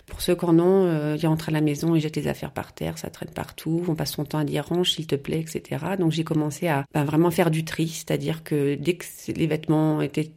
[0.05, 2.51] Pour ceux qui en ont, euh, ils rentrent à la maison, ils jettent les affaires
[2.51, 5.39] par terre, ça traîne partout, on passe son temps à dire range s'il te plaît,
[5.39, 5.83] etc.
[5.99, 10.01] Donc j'ai commencé à bah, vraiment faire du tri, c'est-à-dire que dès que les vêtements
[10.01, 10.31] étaient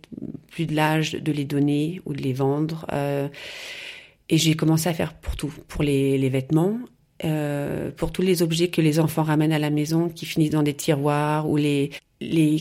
[0.50, 2.86] plus de l'âge de les donner ou de les vendre.
[4.28, 6.78] Et j'ai commencé à faire pour tout, pour les, vêtements,
[7.24, 10.62] euh, pour tous les objets que les enfants ramènent à la maison, qui finissent dans
[10.62, 11.90] des tiroirs, ou les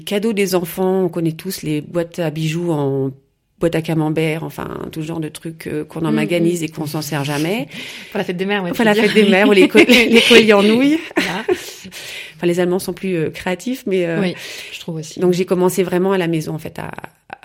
[0.05, 3.11] cadeaux des enfants, on connaît tous les boîtes à bijoux en
[3.59, 7.01] boîte à camembert, enfin tout genre de trucs euh, qu'on en mmh, et qu'on s'en
[7.01, 7.67] sert jamais.
[8.11, 8.71] Pour la fête des mères, oui.
[8.71, 10.99] Pour la fête des mères ou les, les colliers en nouilles.
[11.17, 14.35] enfin les Allemands sont plus euh, créatifs, mais euh, oui,
[14.71, 15.19] je trouve aussi.
[15.19, 16.91] Donc j'ai commencé vraiment à la maison en fait à,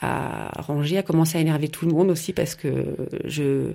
[0.00, 2.68] à ranger, à commencer à énerver tout le monde aussi parce que
[3.24, 3.72] je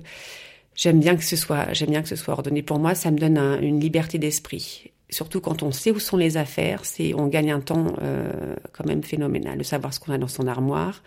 [0.76, 2.94] j'aime bien que ce soit j'aime bien que ce soit ordonné pour moi.
[2.94, 4.92] Ça me donne une liberté d'esprit.
[5.10, 8.84] Surtout quand on sait où sont les affaires, c'est on gagne un temps euh, quand
[8.84, 11.02] même phénoménal de savoir ce qu'on a dans son armoire,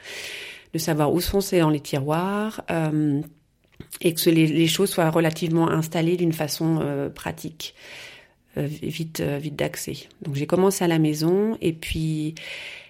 [0.74, 2.64] de savoir où sont dans les tiroirs.
[2.72, 3.22] Euh,
[4.00, 7.74] et que les, les, choses soient relativement installées d'une façon euh, pratique,
[8.58, 9.98] euh, vite, euh, vite d'accès.
[10.22, 12.36] Donc j'ai commencé à la maison et puis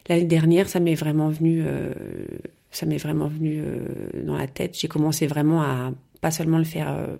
[0.09, 1.93] L'année dernière, ça m'est vraiment venu, euh,
[2.71, 3.85] ça m'est vraiment venu euh,
[4.25, 4.77] dans la tête.
[4.77, 5.91] J'ai commencé vraiment à
[6.21, 7.15] pas seulement le faire euh,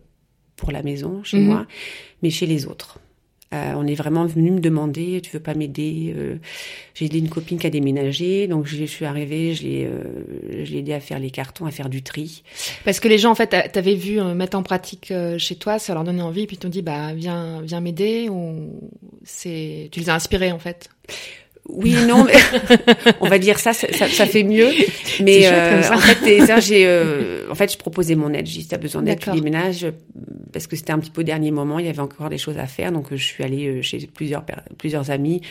[0.55, 1.45] pour la maison, chez mhm.
[1.45, 1.67] moi,
[2.21, 2.99] mais chez les autres.
[3.51, 6.15] On est vraiment venu me demander, tu veux pas m'aider
[6.93, 9.89] J'ai aidé une copine qui a déménagé, donc je, suis arrivée, je l'ai,
[10.63, 12.43] je l'ai aidé à faire les cartons, à faire du tri.
[12.85, 16.03] Parce que les gens, en fait, t'avais vu mettre en pratique chez toi, ça leur
[16.03, 18.89] donnait envie, puis t'ont dit, bah viens, viens m'aider, ou
[19.23, 20.89] c'est, tu les as inspirés en fait?
[21.69, 22.33] Oui, non, mais
[23.21, 24.71] on va dire ça, ça, ça fait mieux.
[25.21, 28.47] Mais euh, en fait, ça, j'ai, euh, en fait, je proposais mon aide.
[28.47, 29.87] J'ai dit, t'as besoin d'aide, tu déménages,
[30.51, 32.57] parce que c'était un petit peu au dernier moment, il y avait encore des choses
[32.57, 34.43] à faire, donc je suis allée euh, chez plusieurs
[34.77, 35.41] plusieurs amis,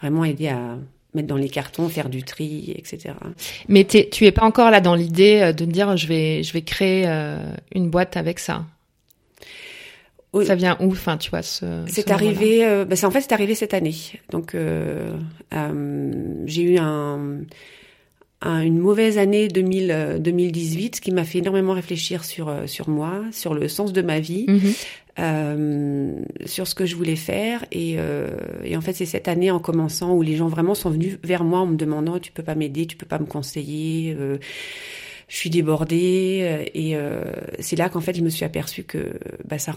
[0.00, 0.78] vraiment aider à
[1.14, 3.14] mettre dans les cartons, faire du tri, etc.
[3.68, 7.06] Mais tu es pas encore là dans l'idée de dire, je vais, je vais créer
[7.74, 8.64] une boîte avec ça?
[10.44, 11.84] Ça vient où, enfin, tu vois, ce.
[11.86, 13.94] C'est arrivé, euh, bah, en fait, c'est arrivé cette année.
[14.30, 15.16] Donc, euh,
[15.54, 16.12] euh,
[16.46, 17.40] j'ai eu un,
[18.42, 23.54] une mauvaise année 2000, 2018, ce qui m'a fait énormément réfléchir sur sur moi, sur
[23.54, 26.24] le sens de ma vie, mhm.
[26.44, 27.64] sur ce que je voulais faire.
[27.72, 27.96] Et,
[28.64, 31.44] et en fait, c'est cette année, en commençant, où les gens vraiment sont venus vers
[31.44, 34.16] moi en me demandant, tu peux pas m'aider, tu peux pas me conseiller
[35.28, 37.24] je suis débordée euh, et euh,
[37.58, 39.74] c'est là qu'en fait je me suis aperçue que bah, ça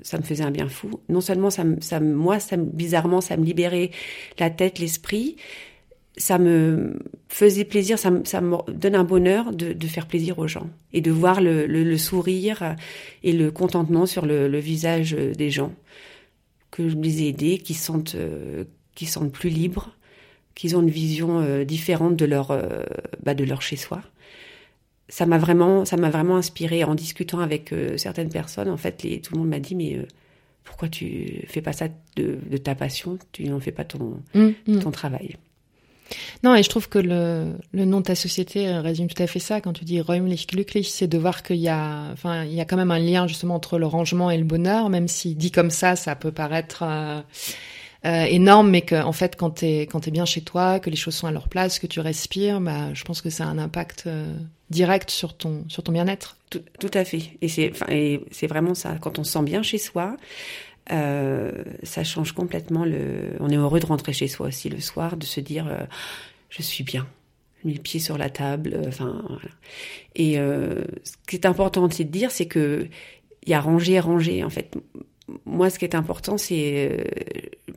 [0.00, 1.00] ça me faisait un bien fou.
[1.08, 3.90] Non seulement ça, ça moi, ça bizarrement, ça me libérait
[4.38, 5.36] la tête, l'esprit,
[6.16, 10.46] ça me faisait plaisir, ça, ça me donne un bonheur de, de, faire plaisir aux
[10.46, 12.76] gens et de voir le, le, sourire
[13.22, 15.72] et le contentement sur le, le, visage des gens
[16.70, 19.96] que je les ai aidés, qui sentent, euh, qui sentent plus libres,
[20.54, 22.56] qui ont une vision différente de leur,
[23.22, 24.02] bah, de leur chez soi
[25.08, 28.68] ça m'a vraiment, ça m'a vraiment inspiré en discutant avec euh, certaines personnes.
[28.68, 30.06] En fait, les, tout le monde m'a dit mais euh,
[30.64, 33.18] pourquoi tu fais pas ça de, de ta passion?
[33.32, 34.78] Tu n'en fais pas ton mmh, mmh.
[34.80, 35.36] ton travail.
[36.42, 39.26] Non, et je trouve que le, le nom de ta société euh, résume tout à
[39.26, 39.60] fait ça.
[39.60, 42.64] Quand tu dis räumlich glücklich, c'est de voir qu'il y a, enfin, il y a
[42.64, 45.70] quand même un lien justement entre le rangement et le bonheur, même si dit comme
[45.70, 47.20] ça, ça peut paraître euh,
[48.04, 51.14] énorme, mais que en fait, quand t'es quand es bien chez toi, que les choses
[51.14, 54.04] sont à leur place, que tu respires, bah, je pense que ça a un impact
[54.06, 54.34] euh,
[54.70, 56.36] direct sur ton sur ton bien-être.
[56.50, 57.22] Tout, tout, à fait.
[57.40, 57.72] Et c'est
[58.30, 58.96] c'est vraiment ça.
[59.00, 60.16] Quand on se sent bien chez soi,
[60.92, 63.36] euh, ça change complètement le.
[63.40, 65.84] On est heureux de rentrer chez soi aussi le soir, de se dire euh,
[66.50, 67.06] je suis bien.
[67.64, 68.74] Mis le pied sur la table.
[68.74, 69.24] Euh, enfin.
[70.14, 72.88] Et ce qui est important aussi de dire, c'est que
[73.44, 74.76] il y a ranger ranger en fait
[75.44, 77.04] moi, ce qui est important, c'est euh,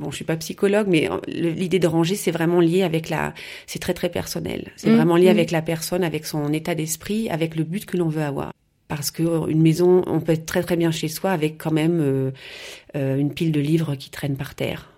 [0.01, 3.33] bon, je suis pas psychologue, mais l'idée de ranger, c'est vraiment lié avec la,
[3.67, 4.71] c'est très très personnel.
[4.75, 5.37] C'est mmh, vraiment lié mmh.
[5.37, 8.51] avec la personne, avec son état d'esprit, avec le but que l'on veut avoir.
[8.87, 11.71] Parce que euh, une maison, on peut être très très bien chez soi avec quand
[11.71, 14.91] même euh, une pile de livres qui traînent par terre.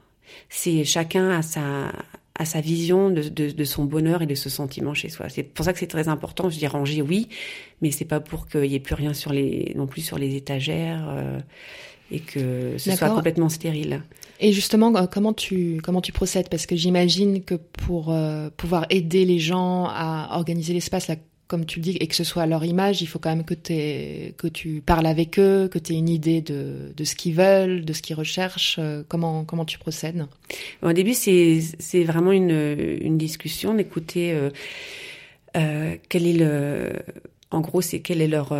[0.49, 1.91] C'est chacun a sa
[2.35, 5.29] à sa vision de, de, de, son bonheur et de ce sentiment chez soi.
[5.29, 6.49] C'est pour ça que c'est très important.
[6.49, 7.29] Je dis ranger, oui,
[7.83, 10.35] mais c'est pas pour qu'il y ait plus rien sur les, non plus sur les
[10.35, 11.15] étagères
[12.11, 14.01] et que ce soit complètement stérile.
[14.39, 16.49] Et justement, euh, comment tu comment tu procèdes?
[16.49, 21.09] Parce que j'imagine que pour euh, pouvoir aider les gens à organiser l'espace,
[21.47, 23.45] comme tu le dis, et que ce soit à leur image, il faut quand même
[23.45, 27.35] que, que tu parles avec eux, que tu aies une idée de, de ce qu'ils
[27.35, 28.77] veulent, de ce qu'ils recherchent.
[28.79, 30.25] Euh, comment comment tu procèdes?
[30.81, 34.37] Au début, c'est vraiment une une discussion d'écouter
[35.53, 36.93] quel est le
[37.51, 38.53] en gros, c'est quel est leur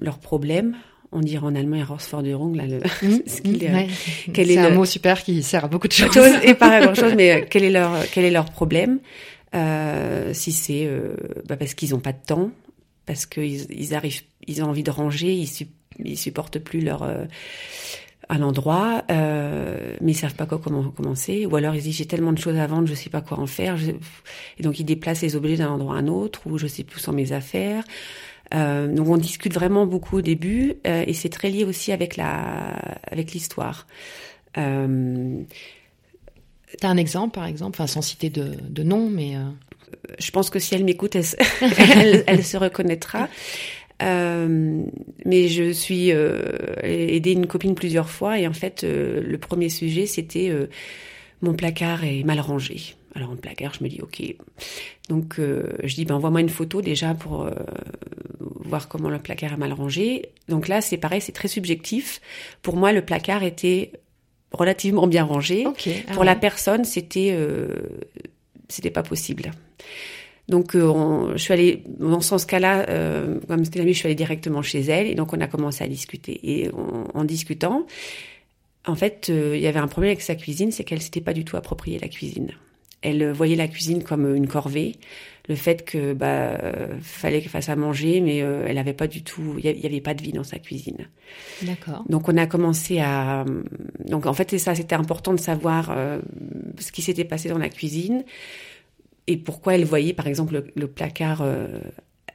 [0.00, 0.76] leur problème
[1.16, 5.68] on dirait en allemand Herausforderung, là, le, mmh, c'est un mot super qui sert à
[5.68, 6.16] beaucoup de choses.
[6.42, 9.00] et pas à grand chose, mais euh, quel est leur, quel est leur problème?
[9.54, 11.14] Euh, si c'est euh,
[11.48, 12.50] bah parce qu'ils n'ont pas de temps,
[13.06, 15.66] parce qu'ils ils arrivent, ils ont envie de ranger, ils, su,
[15.98, 17.24] ils supportent plus leur euh,
[18.28, 21.46] un endroit, euh, mais ils savent pas quoi comment commencer.
[21.46, 23.46] Ou alors ils disent j'ai tellement de choses à vendre, je sais pas quoi en
[23.46, 23.76] faire.
[23.76, 23.92] Je...
[24.58, 26.96] Et donc ils déplacent les objets d'un endroit à un autre, ou je sais plus
[26.96, 27.84] où sont mes affaires.
[28.54, 32.16] Euh, donc on discute vraiment beaucoup au début, euh, et c'est très lié aussi avec
[32.16, 32.76] la
[33.10, 33.86] avec l'histoire.
[34.58, 35.40] Euh,
[36.80, 39.40] T'as un exemple, par exemple, enfin sans citer de, de nom, mais euh...
[40.18, 41.36] je pense que si elle m'écoute, elle, se-
[41.98, 43.28] elle, elle se reconnaîtra.
[44.02, 44.82] Euh,
[45.24, 46.42] mais je suis euh,
[46.82, 50.66] aidé une copine plusieurs fois et en fait euh, le premier sujet c'était euh,
[51.40, 52.94] mon placard est mal rangé.
[53.16, 54.22] Alors un placard, je me dis ok.
[55.08, 57.50] Donc euh, je dis ben envoie-moi une photo déjà pour euh,
[58.40, 60.30] voir comment le placard est mal rangé.
[60.48, 62.20] Donc là c'est pareil, c'est très subjectif.
[62.62, 63.92] Pour moi le placard était
[64.52, 65.64] relativement bien rangé.
[66.08, 67.68] Ah Pour la personne, c'était euh,
[68.68, 69.50] c'était pas possible.
[70.48, 72.86] Donc, euh, on- je suis allée dans ce cas-là,
[73.48, 75.88] comme c'était l'amie, je suis allée directement chez elle et donc on a commencé à
[75.88, 76.38] discuter.
[76.44, 77.84] Et en, en discutant,
[78.86, 81.44] en fait, il y avait un problème avec sa cuisine, c'est qu'elle s'était pas du
[81.44, 82.52] tout appropriée la cuisine.
[83.06, 84.96] Elle euh, voyait la cuisine comme une corvée.
[85.48, 89.06] Le fait que bah euh, fallait qu'elle fasse à manger, mais euh, elle avait pas
[89.06, 91.06] du tout, il y avait pas de vie dans sa cuisine.
[91.62, 92.04] D'accord.
[92.08, 93.44] Donc on a commencé à
[94.04, 96.18] donc en fait c'est ça c'était important de savoir euh,
[96.80, 98.24] ce qui s'était passé dans la cuisine
[99.28, 101.78] et pourquoi elle voyait par exemple le, le placard euh,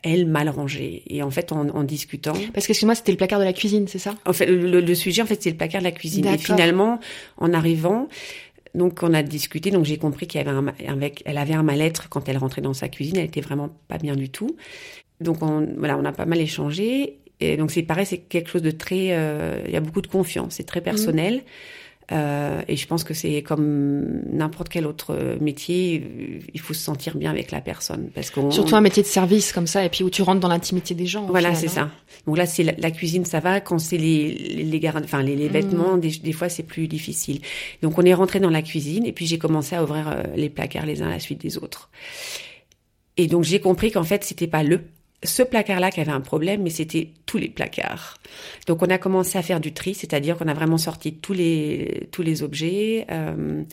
[0.03, 3.39] elle mal rangé et en fait en, en discutant Parce que excuse-moi, c'était le placard
[3.39, 4.15] de la cuisine, c'est ça?
[4.25, 7.01] En fait le, le sujet en fait c'est le placard de la cuisine et finalement
[7.37, 8.07] en arrivant
[8.73, 11.63] donc on a discuté donc j'ai compris qu'il y avait un avec elle avait un
[11.63, 14.55] mal-être quand elle rentrait dans sa cuisine elle était vraiment pas bien du tout.
[15.19, 17.19] Donc on, voilà on a pas mal échangé.
[17.39, 20.07] Et donc c'est pareil c'est quelque chose de très euh, il y a beaucoup de
[20.07, 21.43] confiance c'est très personnel
[22.11, 26.81] Euh, et je pense que c'est comme n'importe quel autre métier euh, il faut se
[26.83, 29.89] sentir bien avec la personne parce qu'on Surtout un métier de service comme ça, et
[29.89, 31.25] puis où tu rentres dans l'intimité des gens.
[31.27, 31.69] voilà, c'est hein.
[31.69, 31.89] ça.
[32.27, 33.61] Donc là, c'est la, la cuisine, ça va.
[33.61, 35.53] Quand c'est les les, les, gar- enfin, les, les Mm.
[35.53, 37.39] vêtements, des, des fois, c'est plus difficile.
[37.81, 40.49] Donc on est rentré dans la cuisine et puis j'ai commencé à ouvrir euh, les
[40.49, 41.89] placards les uns à la suite des autres.
[43.17, 44.81] Et donc j'ai compris qu'en fait, c'était pas le
[45.23, 48.15] ce placard-là qui avait un problème, mais c'était tous les placards.
[48.67, 52.07] Donc on a commencé à faire du tri, c'est-à-dire qu'on a vraiment sorti tous les
[52.11, 53.05] tous les objets.
[53.11, 53.63] euh,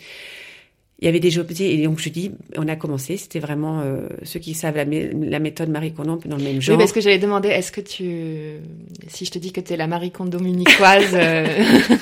[1.00, 4.08] il y avait des objets et donc je dis, on a commencé, c'était vraiment euh,
[4.24, 6.74] ceux qui savent la, mé- la méthode Marie Kondo, dans le même genre.
[6.76, 8.54] Oui, parce que j'allais demander, est-ce que tu,
[9.06, 11.46] si je te dis que tu es la Marie Kondo munichoise, euh,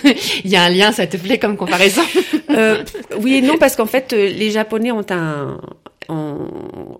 [0.44, 2.00] il y a un lien, ça te plaît comme comparaison
[2.48, 2.82] Euh,
[3.20, 5.60] oui et non parce qu'en fait euh, les Japonais ont un,
[6.08, 6.96] ont-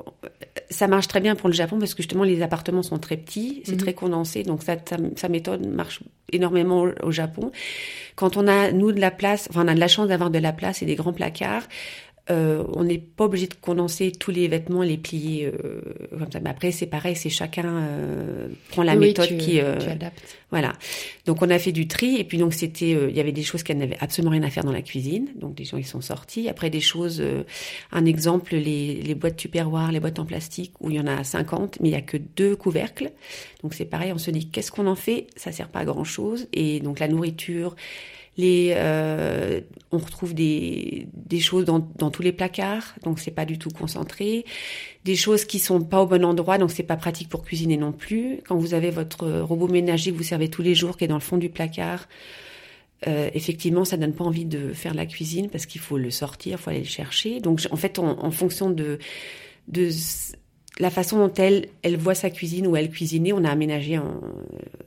[0.70, 3.62] ça marche très bien pour le Japon parce que justement les appartements sont très petits,
[3.64, 3.78] c'est Mhm.
[3.78, 6.00] très condensé, donc ça, ça- sa méthode marche
[6.32, 7.52] énormément au, au Japon.
[8.16, 10.38] Quand on a nous de la place, enfin on a de la chance d'avoir de
[10.38, 11.62] la place et des grands placards.
[12.30, 15.80] Euh, on n'est pas obligé de condenser tous les vêtements les plier euh,
[16.18, 16.40] comme ça.
[16.40, 19.60] Mais après, c'est pareil, c'est chacun euh, prend la Oui, méthode tu, qui.
[19.60, 20.20] euh, tu adaptes.
[20.50, 20.72] voilà.
[21.24, 23.42] Donc on a fait du tri et puis donc c'était euh, il y avait des
[23.44, 25.28] choses qui n'avaient absolument rien à faire dans la cuisine.
[25.36, 26.48] Donc des gens ils sont sortis.
[26.48, 27.44] Après des choses euh,
[27.92, 31.22] un exemple les les boîtes tupperware, les boîtes en plastique où il y en a
[31.22, 33.12] 50 mais il y a que deux couvercles.
[33.62, 35.28] Donc c'est pareil, on se dit qu'est-ce qu'on en fait?
[35.36, 37.76] Ça sert pas à grand-chose et donc la nourriture
[38.36, 39.60] les, euh,
[39.92, 43.70] on retrouve des, des choses dans, dans tous les placards, donc c'est pas du tout
[43.70, 44.44] concentré.
[45.04, 47.92] Des choses qui sont pas au bon endroit, donc c'est pas pratique pour cuisiner non
[47.92, 48.40] plus.
[48.46, 51.14] Quand vous avez votre robot ménager que vous servez tous les jours, qui est dans
[51.14, 52.08] le fond du placard,
[53.06, 56.58] euh, effectivement, ça donne pas envie de faire la cuisine parce qu'il faut le sortir,
[56.58, 57.40] il faut aller le chercher.
[57.40, 58.98] Donc, en fait, en, fonction de,
[59.68, 59.90] de
[60.78, 64.20] la façon dont elle, elle voit sa cuisine ou elle cuisinait, on a aménagé, un,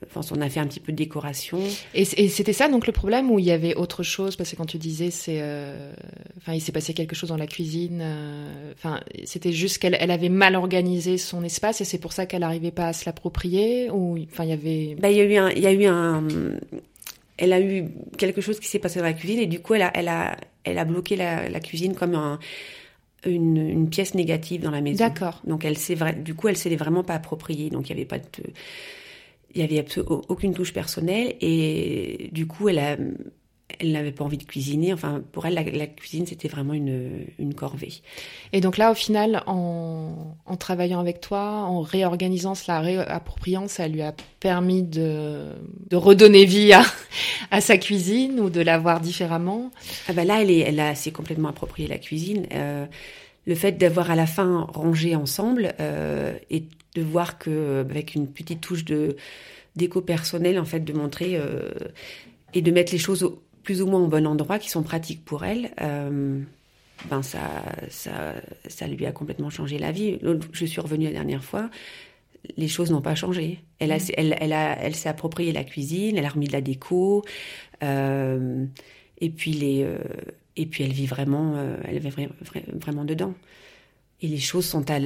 [0.05, 1.59] enfin, on a fait un petit peu de décoration.
[1.95, 4.35] Et, c'était ça donc le problème ou il y avait autre chose?
[4.35, 5.91] Parce que quand tu disais, c'est, euh,
[6.37, 8.01] enfin, il s'est passé quelque chose dans la cuisine.
[8.01, 12.27] euh, Enfin, c'était juste qu'elle elle avait mal organisé son espace et c'est pour ça
[12.27, 13.89] qu'elle n'arrivait pas à se l'approprier.
[13.89, 14.95] Ou, enfin, il y avait.
[14.99, 16.23] Bah, il y a eu un, il y a eu un,
[17.37, 17.85] elle a eu
[18.17, 20.37] quelque chose qui s'est passé dans la cuisine et du coup, elle a, elle a,
[20.65, 22.37] elle a bloqué la, la cuisine comme un,
[23.25, 25.05] une, une pièce négative dans la maison.
[25.05, 25.41] D'accord.
[25.45, 27.69] Donc elle s'est du coup, elle s'est vraiment pas appropriée.
[27.69, 28.25] Donc il y avait pas de,
[29.55, 32.97] il y avait aucune touche personnelle et du coup, elle a,
[33.79, 34.93] elle n'avait pas envie de cuisiner.
[34.93, 38.01] Enfin, pour elle, la, la cuisine c'était vraiment une, une corvée.
[38.51, 43.67] Et donc là, au final, en, en travaillant avec toi, en réorganisant, se la réappropriant,
[43.67, 45.49] ça lui a permis de,
[45.89, 46.83] de redonner vie à,
[47.51, 49.71] à sa cuisine ou de la voir différemment?
[50.07, 52.47] Ah bah là, elle est, elle a s'est complètement approprié la cuisine.
[52.53, 52.85] Euh,
[53.45, 56.63] le fait d'avoir à la fin rangé ensemble euh, et
[56.95, 59.15] de voir que avec une petite touche de
[59.75, 61.69] déco personnelle, en fait, de montrer euh,
[62.53, 65.23] et de mettre les choses au- plus ou moins au bon endroit, qui sont pratiques
[65.23, 65.69] pour elle.
[65.79, 66.41] euh,
[67.07, 67.39] ben ça,
[67.91, 68.33] ça,
[68.67, 70.17] ça lui a complètement changé la vie.
[70.53, 71.69] Je suis revenue la dernière fois,
[72.57, 73.59] les choses n'ont pas changé.
[73.77, 74.11] Elle, a, mm.
[74.17, 77.23] elle, elle, a, elle s'est approprié la cuisine, elle a remis de la déco,
[77.83, 78.65] euh,
[79.21, 79.99] et puis les, euh,
[80.55, 82.27] et puis elle vit vraiment, euh, elle vit
[82.81, 83.35] vraiment dedans.
[84.23, 84.97] Et les choses sont à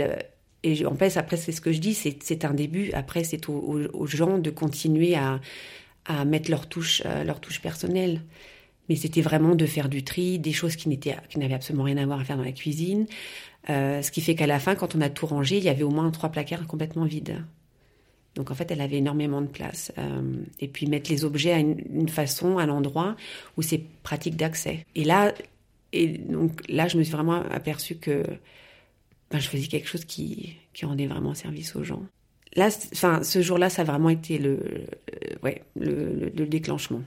[0.65, 2.93] et en fait après c'est ce que je dis, c'est un début.
[2.93, 5.41] Après c'est aux, gens de continuer à,
[6.05, 8.21] à mettre leur touche, leur touche personnelle.
[8.89, 12.05] Mais c'était vraiment de faire du tri, des choses qui n'étaient, n'avaient absolument rien à
[12.05, 13.05] voir à faire dans la cuisine.
[13.69, 15.83] Euh, ce qui fait qu'à la fin, quand on a tout rangé, il y avait
[15.83, 17.43] au moins trois placards complètement vides.
[18.35, 19.91] Donc en fait, elle avait énormément de place.
[19.97, 23.15] Euh, et puis mettre les objets à une, façon, à l'endroit
[23.57, 24.85] où c'est pratique d'accès.
[24.95, 25.33] Et là,
[25.91, 28.23] et donc là, je me suis vraiment aperçue que
[29.31, 32.03] ben, je faisais quelque chose qui, rendait vraiment service aux gens.
[32.55, 34.85] Là, enfin, ce jour-là, ça a vraiment été le,
[35.43, 37.01] ouais, le, le déclenchement.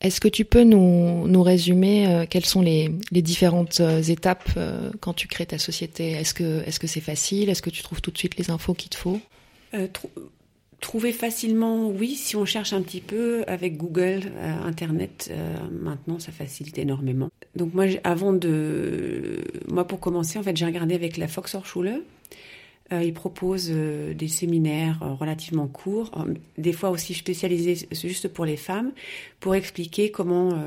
[0.00, 4.90] Est-ce que tu peux nous, résumer euh, quelles sont les, les différentes euh, étapes euh,
[5.00, 6.12] quand tu crées ta société?
[6.12, 7.48] Est-ce que c'est facile?
[7.48, 9.20] Est-ce que tu trouves tout de suite les infos qu'il te faut?
[10.80, 14.30] Trouver facilement, oui, si on cherche un petit peu avec Google,
[14.64, 15.32] Internet,
[15.72, 17.30] maintenant ça facilite énormément.
[17.56, 22.00] Donc moi, avant de, moi pour commencer, en fait, j'ai regardé avec la Foxhochschule euh,
[22.90, 26.10] il propose euh, des séminaires euh, relativement courts,
[26.56, 28.92] des fois aussi spécialisés juste pour les femmes,
[29.40, 30.58] pour expliquer comment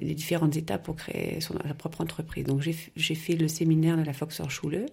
[0.00, 2.44] les différentes étapes pour créer sa propre entreprise.
[2.44, 4.86] Donc j'ai fait le séminaire de la Foxhochschule.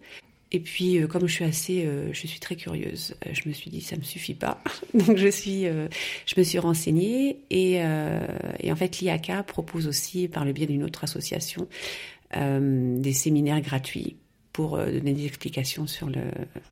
[0.52, 3.98] Et puis, comme je suis assez, je suis très curieuse, je me suis dit ça
[3.98, 4.64] me suffit pas.
[4.94, 10.46] Donc je suis, je me suis renseignée et, et en fait l'IACA propose aussi, par
[10.46, 11.68] le biais d'une autre association,
[12.34, 14.18] des séminaires gratuits
[14.60, 16.20] pour euh, donner des explications sur le,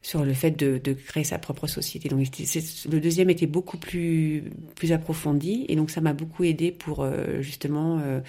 [0.01, 2.09] sur le fait de, créer sa propre société.
[2.09, 4.43] Donc, le deuxième était beaucoup plus,
[4.75, 8.19] plus approfondi et donc ça m'a beaucoup aidé pour euh, justement euh,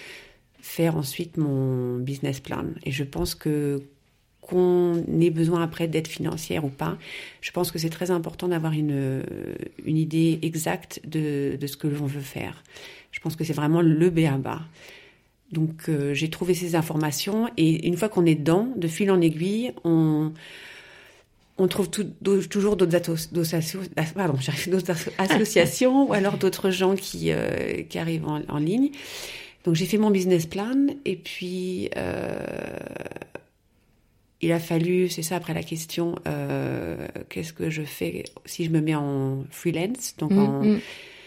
[0.60, 2.66] faire ensuite mon business plan.
[2.84, 3.82] Et je pense que
[4.40, 6.96] qu'on ait besoin après d'aide financière ou pas,
[7.40, 9.24] je pense que c'est très important d'avoir une,
[9.84, 12.62] une idée exacte de, de ce que l'on veut faire.
[13.10, 14.62] Je pense que c'est vraiment le B à bas.
[15.52, 19.20] Donc euh, j'ai trouvé ces informations et une fois qu'on est dedans, de fil en
[19.20, 20.32] aiguille, on,
[21.56, 22.04] on trouve tout,
[22.50, 22.96] toujours d'autres
[25.18, 28.90] associations ou alors d'autres gens qui, euh, qui arrivent en, ligne.
[29.64, 32.38] Donc j'ai fait mon business plan et puis euh,
[34.42, 36.14] il a fallu, c'est ça après la question,
[37.28, 40.78] qu'est-ce que je fais si je me mets en freelance, donc mmh, en...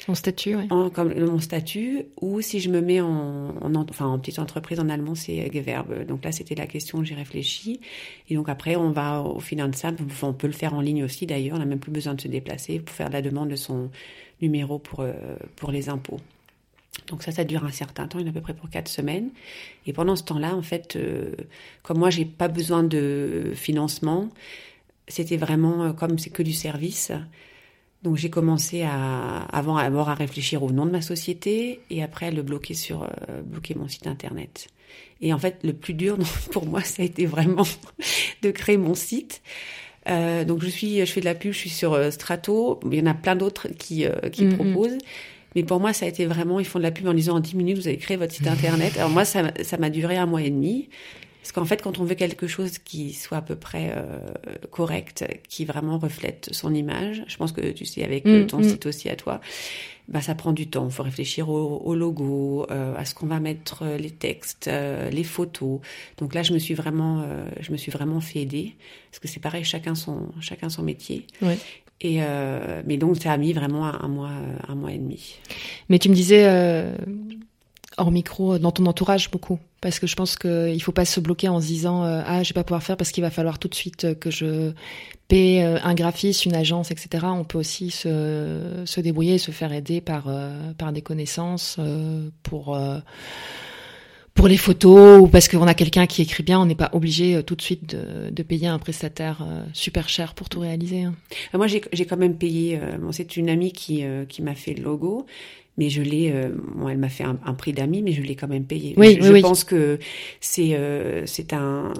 [0.07, 0.67] Mon statut, oui.
[0.71, 3.53] En, comme mon statut, ou si je me mets en,
[3.89, 6.05] enfin, en petite entreprise en allemand, c'est Gewerbe.
[6.07, 7.79] Donc là, c'était la question, j'ai réfléchi.
[8.29, 9.97] Et donc après, on va au Finanzamt.
[10.23, 11.57] on peut le faire en ligne aussi d'ailleurs.
[11.57, 13.91] On n'a même plus besoin de se déplacer pour faire la demande de son
[14.41, 15.13] numéro pour, euh,
[15.55, 16.19] pour les impôts.
[17.07, 19.29] Donc ça, ça dure un certain temps, il y à peu près pour quatre semaines.
[19.85, 21.31] Et pendant ce temps-là, en fait, euh,
[21.83, 24.29] comme moi, j'ai pas besoin de financement,
[25.07, 27.11] c'était vraiment euh, comme c'est que du service.
[28.03, 32.27] Donc j'ai commencé à avant d'abord à réfléchir au nom de ma société et après
[32.27, 34.67] à le bloquer sur euh, bloquer mon site internet.
[35.21, 36.17] Et en fait le plus dur
[36.51, 37.67] pour moi ça a été vraiment
[38.41, 39.41] de créer mon site.
[40.09, 42.97] Euh, donc je suis je fais de la pub, je suis sur euh, Strato, il
[42.97, 44.55] y en a plein d'autres qui euh, qui mm-hmm.
[44.55, 44.97] proposent.
[45.55, 47.39] Mais pour moi, ça a été vraiment, ils font de la pub en disant en
[47.41, 48.97] 10 minutes, vous avez créé votre site internet.
[48.97, 50.87] Alors moi, ça, ça m'a duré un mois et demi.
[51.41, 54.19] Parce qu'en fait, quand on veut quelque chose qui soit à peu près euh,
[54.69, 58.63] correct, qui vraiment reflète son image, je pense que tu sais avec mm, ton mm.
[58.63, 59.41] site aussi à toi,
[60.08, 60.86] bah ça prend du temps.
[60.86, 64.69] Il faut réfléchir au, logo, euh, à ce qu'on va mettre euh, les textes,
[65.12, 65.80] les photos.
[66.19, 67.25] Donc là, je me suis vraiment,
[67.60, 68.75] je me suis vraiment fait aider
[69.10, 71.25] parce que c'est pareil, chacun son, chacun son métier.
[71.41, 71.58] Ouais.
[72.01, 72.19] Et
[72.86, 74.32] mais donc ça a mis vraiment un, mois,
[74.67, 75.38] un mois et demi.
[75.89, 76.47] Mais tu me disais
[77.97, 81.50] hors micro dans ton entourage beaucoup parce que je pense qu'il faut pas se bloquer
[81.50, 83.67] en se disant euh, ah je vais pas pouvoir faire parce qu'il va falloir tout
[83.67, 84.72] de suite euh, que je
[85.28, 87.26] paie euh, un graphiste, une agence, etc.
[87.32, 90.30] On peut aussi se, se débrouiller et se faire aider par
[90.78, 91.80] par des connaissances
[92.44, 92.78] pour
[94.34, 97.44] pour les photos ou parce qu'on a quelqu'un qui écrit bien, on n'est pas obligé
[97.44, 101.04] tout de suite de, de payer un prestataire super cher pour tout réaliser.
[101.04, 101.15] Hein.
[101.54, 102.80] Moi, j'ai quand même payé.
[103.02, 105.26] Bon, c'est une amie qui qui m'a fait le logo
[105.77, 106.31] mais je l'ai.
[106.31, 108.93] Euh, bon, elle m'a fait un, prix d'amis, mais je l'ai quand même payé.
[108.97, 109.99] Oui, je, oui, je pense que
[110.39, 111.93] c'est euh, c'est un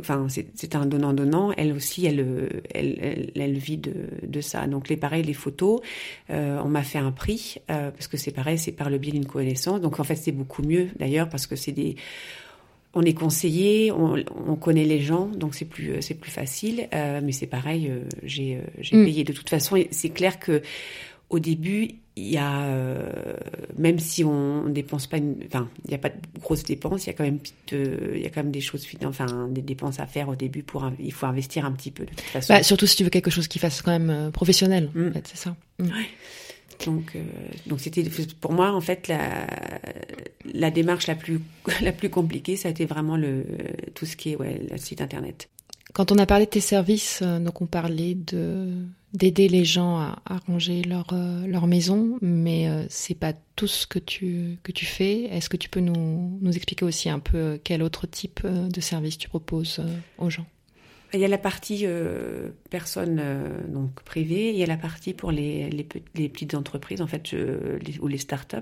[0.00, 1.52] enfin c'est un donnant donnant.
[1.56, 3.92] Elle aussi, elle elle, elle, elle vit de,
[4.26, 4.66] de ça.
[4.66, 5.80] Donc les pareils, les photos,
[6.30, 9.26] euh, on m'a fait un prix parce que c'est pareil, c'est par le biais d'une
[9.26, 9.80] connaissance.
[9.80, 11.96] Donc en fait, c'est beaucoup mieux d'ailleurs parce que c'est des
[12.94, 16.88] on est conseillé, on, on, connaît les gens, donc c'est plus c'est plus facile.
[16.94, 19.04] Euh, mais c'est pareil, euh, j'ai euh, j'ai mm.
[19.04, 19.24] payé.
[19.24, 20.62] De toute façon, c'est clair que
[21.30, 23.34] au début, il y a, euh,
[23.76, 27.10] même si on, dépense pas, enfin, il n'y a pas de grosses dépenses, il y
[27.10, 27.38] a quand même,
[27.72, 30.90] il y a quand même des choses, enfin, des dépenses à faire au début pour,
[30.98, 32.54] il faut investir un petit peu de toute façon.
[32.54, 35.12] Bah, surtout si tu veux quelque chose qui fasse quand même professionnel, en mm.
[35.12, 35.56] fait, c'est ça.
[35.78, 35.90] Mm.
[36.86, 37.22] Donc, euh,
[37.66, 38.04] donc c'était
[38.40, 39.46] pour moi en fait la,
[40.52, 41.40] la démarche la plus
[41.82, 43.44] la plus compliquée, ça a été vraiment le
[43.94, 45.48] tout ce qui est ouais, le site internet.
[45.92, 48.72] Quand on a parlé de tes services, euh, donc on parlait de
[49.12, 53.98] d'aider les gens à, ranger leur euh, leur maison, mais c'est pas tout ce que
[53.98, 55.24] tu que tu fais.
[55.24, 59.18] Est-ce que tu peux nous nous expliquer aussi un peu quel autre type de service
[59.18, 59.82] tu proposes
[60.18, 60.46] aux gens?
[61.14, 65.14] Il y a la partie euh, personnes euh, donc privées, il y a la partie
[65.14, 68.56] pour les, les, les petites entreprises en fait les, ou les startups.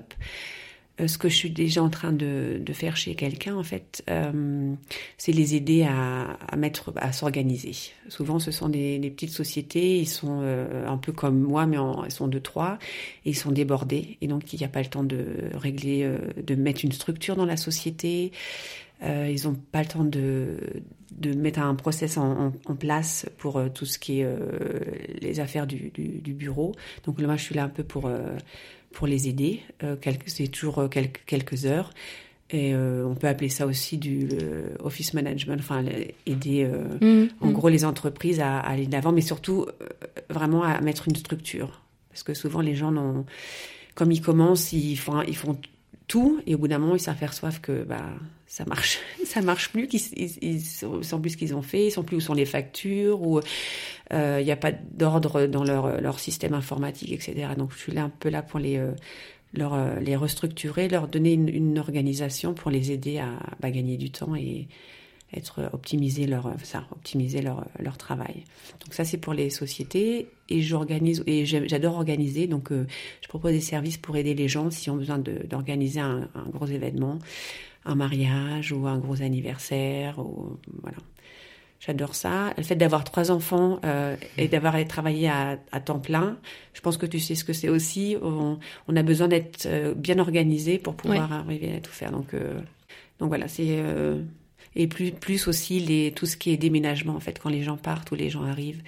[0.99, 4.73] Euh, ce que je suis déjà en train de, faire chez quelqu'un en fait, euh,
[5.17, 6.37] c'est les aider à,
[7.11, 7.71] s'organiser.
[8.09, 12.03] Souvent, ce sont des, petites sociétés, ils sont euh, un peu comme moi, mais en,
[12.05, 12.77] ils sont de trois,
[13.25, 16.09] et ils sont débordés, et donc il n'y a pas le temps de régler,
[16.43, 18.31] de mettre une structure dans la société.
[19.03, 20.57] Ils n'ont pas le temps de,
[21.35, 24.27] mettre un process en, place pour tout ce qui est
[25.21, 26.73] les affaires du, du, bureau.
[27.05, 28.09] Donc moi, je suis là un peu pour,
[28.97, 29.61] pour les aider.
[30.25, 31.91] c'est toujours quelques, quelques heures.
[32.49, 34.27] Et on peut appeler ça aussi du
[34.79, 35.85] office management, enfin
[36.25, 37.53] aider mmh, en mmh.
[37.53, 39.67] gros les entreprises à, à aller d'avant, mais surtout
[40.31, 41.81] vraiment à mettre une structure.
[42.09, 43.25] Parce que souvent les gens, n'ont,
[43.93, 45.59] comme ils commencent, ils font, ils font
[46.07, 48.05] tout et au bout d'un moment ils s'aperçoivent que bah
[48.47, 51.91] ça marche ça marche plus qu'ils ils, ils, sont plus ce qu'ils ont fait ils
[51.91, 53.41] sont plus où sont les factures ou
[54.13, 57.91] euh, il n'y a pas d'ordre dans leur leur système informatique etc donc je suis
[57.91, 58.91] là un peu là pour les euh,
[59.53, 63.29] leur euh, les restructurer leur donner une, organisation pour les aider à
[63.59, 64.67] bah, gagner du temps et
[65.33, 68.43] être optimiser leur ça optimiser leur leur travail.
[68.81, 72.47] Donc ça c'est pour les sociétés et j'organise et j'adore organiser.
[72.47, 72.87] Donc euh,
[73.21, 76.67] je propose des services pour aider les gens s'ils ont besoin d'organiser un, un, gros
[76.67, 77.19] événement
[77.85, 80.97] un mariage ou un gros anniversaire ou voilà
[81.79, 82.53] J'adore ça.
[82.57, 86.37] Le fait d'avoir trois enfants euh, et d'avoir travaillé à, à, temps plein,
[86.73, 88.17] je pense que tu sais ce que c'est aussi.
[88.21, 88.57] On,
[88.87, 92.11] on, a besoin d'être euh, bien organisé pour pouvoir arriver à tout faire.
[92.11, 92.59] Donc, euh,
[93.19, 93.79] donc voilà, c'est
[94.75, 97.77] et plus plus aussi les tout ce qui est déménagement en fait quand les gens
[97.77, 98.83] partent ou les gens arrivent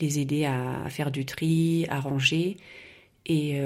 [0.00, 2.58] les aider à, faire du tri à ranger
[3.26, 3.60] et,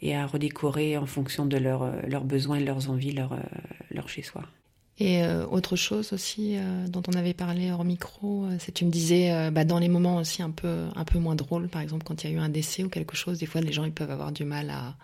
[0.00, 3.36] et à redécorer en fonction de leurs leurs besoins leurs envies leur
[3.90, 4.44] leur chez soi
[5.02, 8.84] et euh, autre chose aussi euh, dont on avait parlé hors micro, euh, c'est tu
[8.84, 11.82] me disais euh, bah, dans les moments aussi un peu un peu moins drôles, par
[11.82, 13.84] exemple quand il y a eu un décès ou quelque chose, des fois les gens
[13.84, 14.94] ils peuvent avoir du mal à,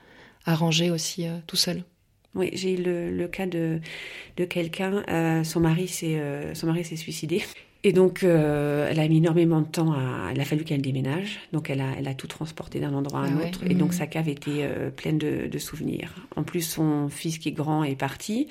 [0.46, 1.82] à ranger aussi tout seul.
[2.36, 3.80] Oui, j'ai eu le, le, cas de,
[4.36, 5.02] de quelqu'un,
[5.42, 6.22] son mari s'est
[6.54, 7.42] son mari s'est suicidé.
[7.84, 10.32] Et donc, euh, elle a mis énormément de temps à.
[10.34, 11.38] Il a fallu qu'elle déménage.
[11.52, 13.62] Donc, elle a, elle a tout transporté d'un endroit à un ah autre.
[13.62, 13.70] Ouais.
[13.70, 13.98] Et donc, mmh.
[13.98, 16.12] sa cave était euh, pleine de, de, souvenirs.
[16.34, 18.48] En plus, son fils qui est grand est parti.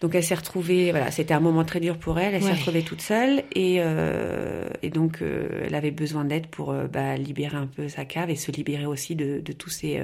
[0.00, 0.90] Donc, elle s'est retrouvée.
[0.90, 2.34] Voilà, c'était un moment très dur pour elle.
[2.34, 2.48] Elle ouais.
[2.50, 3.44] s'est retrouvée toute seule.
[3.54, 8.30] Et, euh, et donc, elle avait besoin d'aide pour bah, libérer un peu sa cave
[8.30, 10.02] et se libérer aussi de, de tous ses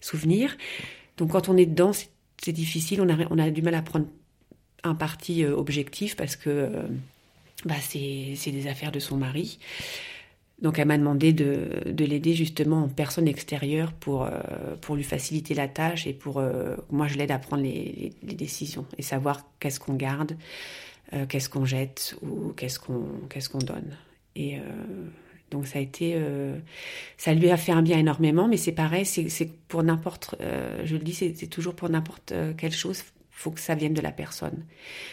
[0.00, 0.56] souvenirs.
[1.18, 4.06] Donc, quand on est dedans, c'est difficile, on a, on a du mal à prendre
[4.84, 6.82] un parti euh, objectif parce que euh,
[7.64, 9.58] bah, c'est des affaires de son mari.
[10.62, 14.30] Donc elle m'a demandé de, de l'aider justement en personne extérieure pour, euh,
[14.94, 19.02] lui faciliter la tâche et pour euh, moi je l'aide à prendre les, décisions et
[19.02, 20.36] savoir qu'est-ce qu'on garde,
[21.14, 23.96] euh, qu'est-ce qu'on jette ou qu'est-ce qu'on qu'est-ce qu'on donne.
[24.36, 24.58] Et
[25.50, 26.18] donc ça a été,
[27.18, 31.02] ça lui a fait un bien énormément, mais c'est pareil, c'est pour n'importe, je le
[31.02, 33.02] dis, c'est toujours pour n'importe quelle chose,
[33.42, 34.64] faut que ça vienne de la personne.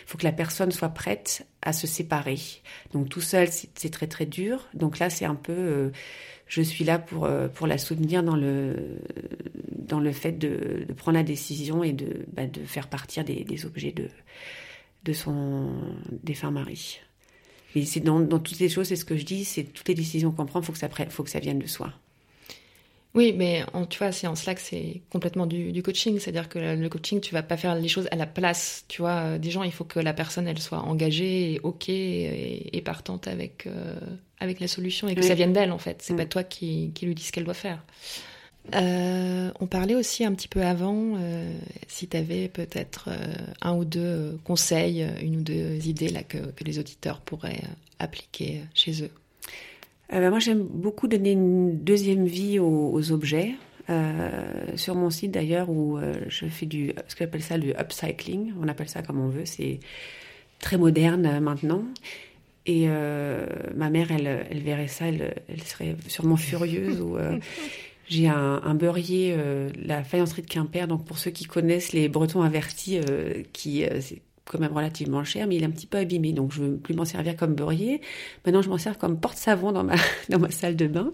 [0.05, 2.37] faut que la personne soit prête à se séparer.
[2.93, 4.67] Donc tout seul, c'est très très dur.
[4.75, 5.89] Donc là, c'est un peu, euh,
[6.45, 8.99] je suis là pour euh, pour la soutenir dans le
[9.71, 13.65] dans le fait de, de prendre la décision et de bah, de faire partir des,
[13.65, 14.09] objets de
[15.05, 15.71] de son
[16.23, 16.99] défunt mari.
[17.73, 20.31] Et c'est dans, toutes les choses, c'est ce que je dis, c'est toutes les décisions
[20.31, 21.93] qu'on prend, faut faut que ça vienne de soi.
[23.15, 26.47] Oui, mais en, tu vois, c'est en cela que c'est complètement du, du coaching, c'est-à-dire
[26.47, 29.37] que le coaching, tu vas pas faire les choses à la place, tu vois, euh,
[29.39, 29.63] des gens.
[29.63, 33.99] Il faut que la personne, elle soit engagée, et ok, et, et partante avec euh,
[34.39, 35.27] avec la solution et que oui.
[35.27, 36.01] ça vienne d'elle en fait.
[36.03, 36.17] C'est mm.
[36.17, 37.83] pas toi qui qui lui dis ce qu'elle doit faire.
[38.75, 41.57] Euh, on parlait aussi un petit peu avant, euh,
[41.87, 43.09] si tu avais peut-être
[43.61, 47.63] un ou deux conseils, une ou deux idées là que, que les auditeurs pourraient
[47.97, 49.11] appliquer chez eux.
[50.13, 53.55] Euh, moi, j'aime beaucoup donner une deuxième vie aux, aux objets.
[54.75, 58.67] sur mon site d'ailleurs, où je fais du, ce qu'on appelle ça le upcycling, on
[58.67, 59.79] appelle ça comme on veut, c'est
[60.59, 61.83] très moderne maintenant.
[62.67, 67.17] Et ma mère, elle, elle verrait ça, elle, elle serait sûrement furieuse ou
[68.09, 70.87] J'ai un, un, beurrier, euh, la faïencerie de Quimper.
[70.87, 74.01] Donc pour ceux qui connaissent les Bretons avertis, euh, qui euh,
[74.49, 76.33] quand même relativement cher, mais il est un petit peu abîmé.
[76.33, 78.01] Donc je ne veux plus m'en servir comme beurrier.
[78.45, 79.95] Maintenant je m'en sers comme porte-savon dans ma
[80.29, 81.11] dans ma salle de bain.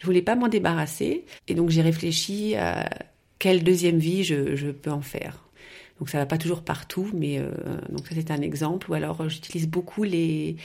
[0.00, 2.88] Je voulais pas m'en débarrasser, et donc j'ai réfléchi à
[3.38, 5.44] quelle deuxième vie je, je peux en faire.
[5.98, 7.50] Donc ça va pas toujours partout, mais euh,
[7.88, 8.90] donc ça c'est un exemple.
[8.90, 10.56] Ou alors euh, j'utilise beaucoup les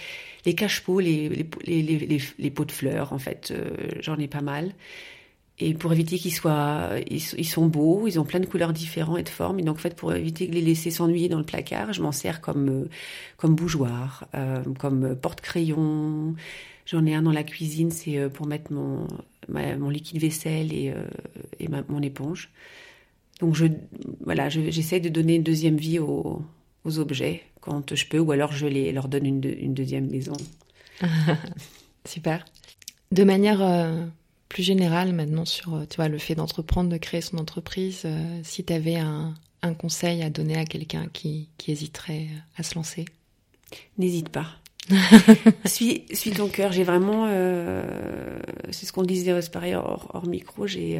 [0.46, 3.14] les cache-pots, les les, les, les, les, pots de fleurs.
[3.14, 4.74] En fait, euh, j'en ai pas mal.
[5.64, 9.24] Et pour éviter qu'ils soient, ils, sont beaux, ils ont plein de couleurs différentes et
[9.24, 9.60] de formes.
[9.60, 12.12] Et donc en fait, pour éviter de les laisser s'ennuyer dans le placard, je m'en
[12.12, 12.90] sers comme euh,
[13.38, 16.36] comme bougeoir, euh, comme porte-crayon.
[16.86, 19.08] J'en ai un dans la cuisine, c'est pour mettre mon
[19.48, 20.94] mon liquide vaisselle et,
[21.60, 22.50] et mon éponge.
[23.40, 23.66] Donc je,
[24.22, 26.44] voilà, j'essaie de donner une deuxième vie aux,
[26.98, 30.34] objets quand je peux, ou alors je les, leur donne une, une deuxième maison.
[32.06, 32.44] Super.
[33.14, 34.06] De manière euh,
[34.50, 38.64] plus générale maintenant sur tu vois, le fait d'entreprendre, de créer son entreprise, euh, si
[38.64, 42.28] tu avais un, un, conseil à donner à quelqu'un qui, qui hésiterait
[42.58, 43.06] à se lancer?
[43.98, 44.48] N'hésite pas.
[45.66, 46.72] suis, suis ton cœur.
[46.72, 48.38] J'ai vraiment, euh,
[48.72, 51.00] c'est ce qu'on disait pareil hors, hors micro, j'ai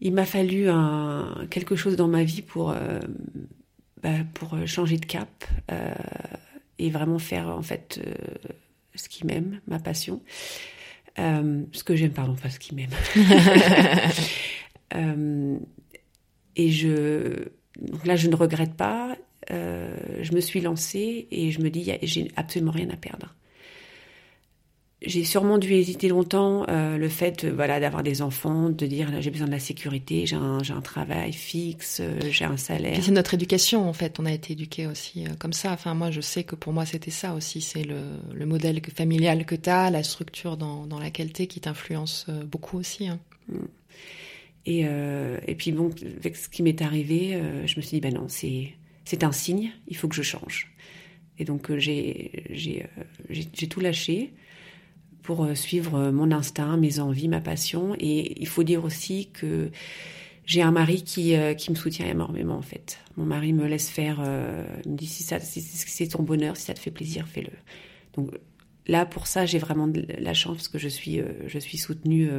[0.00, 3.00] il m'a fallu un, quelque chose dans ma vie pour, euh,
[4.02, 5.94] bah, pour changer de cap euh,
[6.78, 8.14] et vraiment faire en fait euh,
[8.94, 10.22] ce qui m'aime, ma passion.
[11.18, 12.90] Euh, ce que j'aime, pardon, pas ce qui m'aime.
[14.94, 15.58] Euh,
[16.54, 17.48] et je,
[17.82, 19.16] donc là, je ne regrette pas.
[19.50, 23.34] je me suis lancée et je me dis, j'ai absolument rien à perdre
[25.02, 29.20] j'ai sûrement dû hésiter longtemps euh, le fait euh, voilà d'avoir des enfants de dire
[29.20, 32.98] j'ai besoin de la sécurité j'ai un, travail fixe euh, j'ai un salaire.
[33.02, 34.18] C'est notre éducation en fait.
[34.18, 35.72] On a été éduqué aussi euh, comme ça.
[35.72, 37.60] Enfin moi je sais que pour moi c'était ça aussi.
[37.60, 38.00] C'est le,
[38.32, 41.60] le modèle que, familial que tu as la structure dans, dans laquelle tu es qui
[41.60, 43.18] t'influence beaucoup aussi hein.
[43.48, 43.58] Mm.
[44.64, 48.26] et, et puis bon avec ce qui m'est arrivé je me suis dit ben non
[48.28, 48.72] c'est
[49.04, 50.72] c'est un signe il faut que je change.
[51.38, 52.86] Et donc j'ai j'ai
[53.30, 54.32] j'ai tout lâché
[55.26, 57.94] pour euh, suivre euh, mon instinct, mes envies, ma passion.
[57.98, 59.70] Et il faut dire aussi que
[60.46, 63.00] j'ai un mari qui, euh, qui me soutient énormément en fait.
[63.16, 66.78] Mon mari me laisse faire, me dit si, ça, c'est ton bonheur, si ça te
[66.78, 67.50] fait plaisir, fais-le.
[68.14, 68.30] Donc
[68.86, 72.30] là pour ça j'ai vraiment de la chance parce que je suis je suis soutenue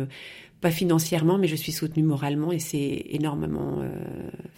[0.61, 3.83] pas financièrement mais je suis soutenue moralement et c'est énormément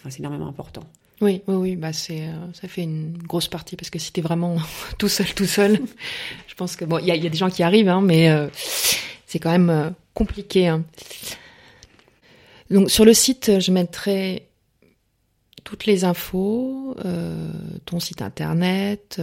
[0.08, 0.84] c'est énormément important.
[1.20, 4.22] Oui, oui, oui, bah c'est, euh, ça fait une grosse partie parce que si t'es
[4.22, 4.56] vraiment
[4.98, 5.78] tout seul, tout seul,
[6.48, 8.48] je pense que bon, il y a, des gens qui arrivent, hein, mais euh,
[9.26, 10.68] c'est quand même euh, compliqué.
[10.68, 10.84] Hein.
[12.70, 14.46] Donc sur le site, je mettrai
[15.64, 16.96] toutes les infos,
[17.84, 19.20] ton site internet,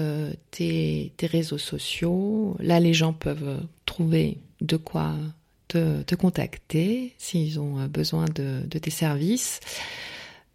[0.51, 2.55] tes, tes, réseaux sociaux.
[2.59, 5.13] Là, les gens peuvent trouver de quoi
[5.67, 9.59] te, te contacter s'ils ont besoin de tes services.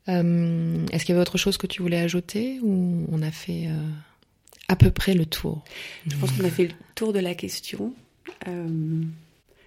[0.09, 3.67] Euh, Est-ce qu'il y avait autre chose que tu voulais ajouter ou on a fait
[3.67, 3.89] euh,
[4.69, 5.63] à peu près le tour?
[6.07, 7.95] Je pense qu'on a fait le tour de la question.
[8.49, 9.03] Euh,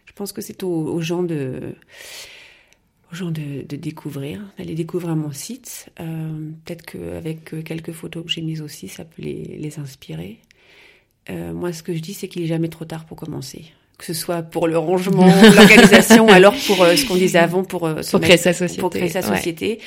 [0.05, 1.75] je pense que c'est aux, aux, gens de
[3.11, 5.89] aux gens de, de découvrir, d'aller découvrir mon site.
[5.95, 10.39] Peut-être qu'avec quelques photos que j'ai mises aussi, ça peut les, les inspirer.
[11.29, 13.65] Moi, ce que je dis, c'est qu'il est jamais trop tard pour commencer
[13.97, 15.25] que ce soit pour le rangement,
[15.55, 18.81] l'organisation, alors pour euh, ce qu'on disait avant, pour, euh, pour, créer, sa société.
[18.81, 19.67] pour créer sa société.
[19.67, 19.79] Ouais.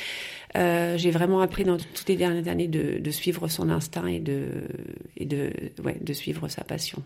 [0.59, 4.18] Euh, j'ai vraiment appris dans toutes les dernières années de, de, suivre son instinct et
[4.18, 4.46] de,
[5.16, 5.52] et de,
[5.84, 7.02] ouais, de suivre sa passion.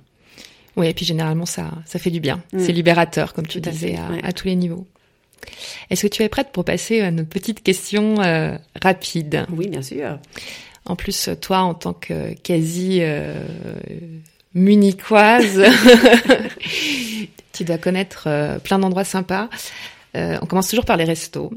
[0.77, 2.43] Oui, et puis généralement, ça, ça fait du bien.
[2.53, 2.59] Mm.
[2.61, 4.21] C'est libérateur, comme tu Tout disais, à, ouais.
[4.25, 4.87] à, tous les niveaux.
[5.91, 9.83] Est-ce que tu es prête pour passer à notre petite question euh, rapide Oui, bien
[9.83, 10.19] sûr.
[10.87, 13.45] En plus, toi, en tant que quasi euh,
[14.55, 15.63] munichoise,
[17.53, 19.49] tu dois connaître euh, plein d'endroits sympas.
[20.17, 21.53] Euh, on commence toujours par les restos.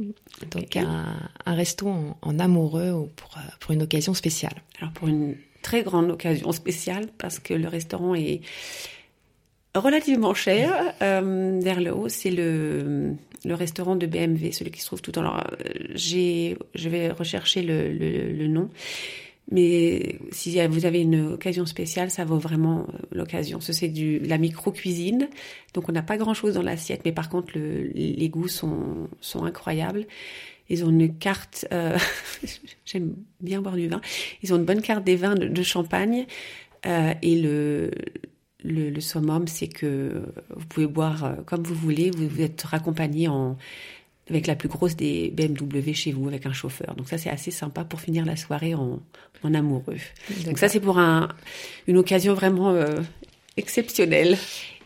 [0.52, 1.06] Donc un,
[1.46, 4.62] un, resto en, en, amoureux ou pour, euh, pour une occasion spéciale.
[4.80, 8.42] Alors pour une très grande occasion spéciale parce que le restaurant est
[9.74, 10.94] relativement cher.
[11.02, 13.14] Euh, vers le haut, c'est le,
[13.44, 15.48] le restaurant de BMW, celui qui se trouve tout en l'air.
[15.94, 18.70] J'ai, je vais rechercher le, le, le nom.
[19.52, 23.60] Mais si vous avez une occasion spéciale, ça vaut vraiment l'occasion.
[23.62, 25.30] Ce c'est du la micro cuisine,
[25.74, 29.08] donc on n'a pas grand chose dans l'assiette, mais par contre le, les goûts sont
[29.22, 30.08] sont incroyables.
[30.68, 31.96] Ils ont une carte, euh,
[32.86, 34.02] j'aime bien boire du vin.
[34.42, 36.26] Ils ont une bonne carte des vins de, champagne
[36.88, 37.92] euh, et le
[38.64, 42.10] le, le summum, c'est que vous pouvez boire comme vous voulez.
[42.10, 43.58] Vous êtes raccompagné en
[44.30, 46.96] avec la plus grosse des BMW chez vous, avec un chauffeur.
[46.96, 49.00] Donc ça, c'est assez sympa pour finir la soirée en,
[49.44, 49.98] en amoureux.
[50.46, 51.30] Donc ça, c'est pour un,
[51.88, 53.02] une occasion vraiment euh,
[53.58, 54.38] exceptionnelle.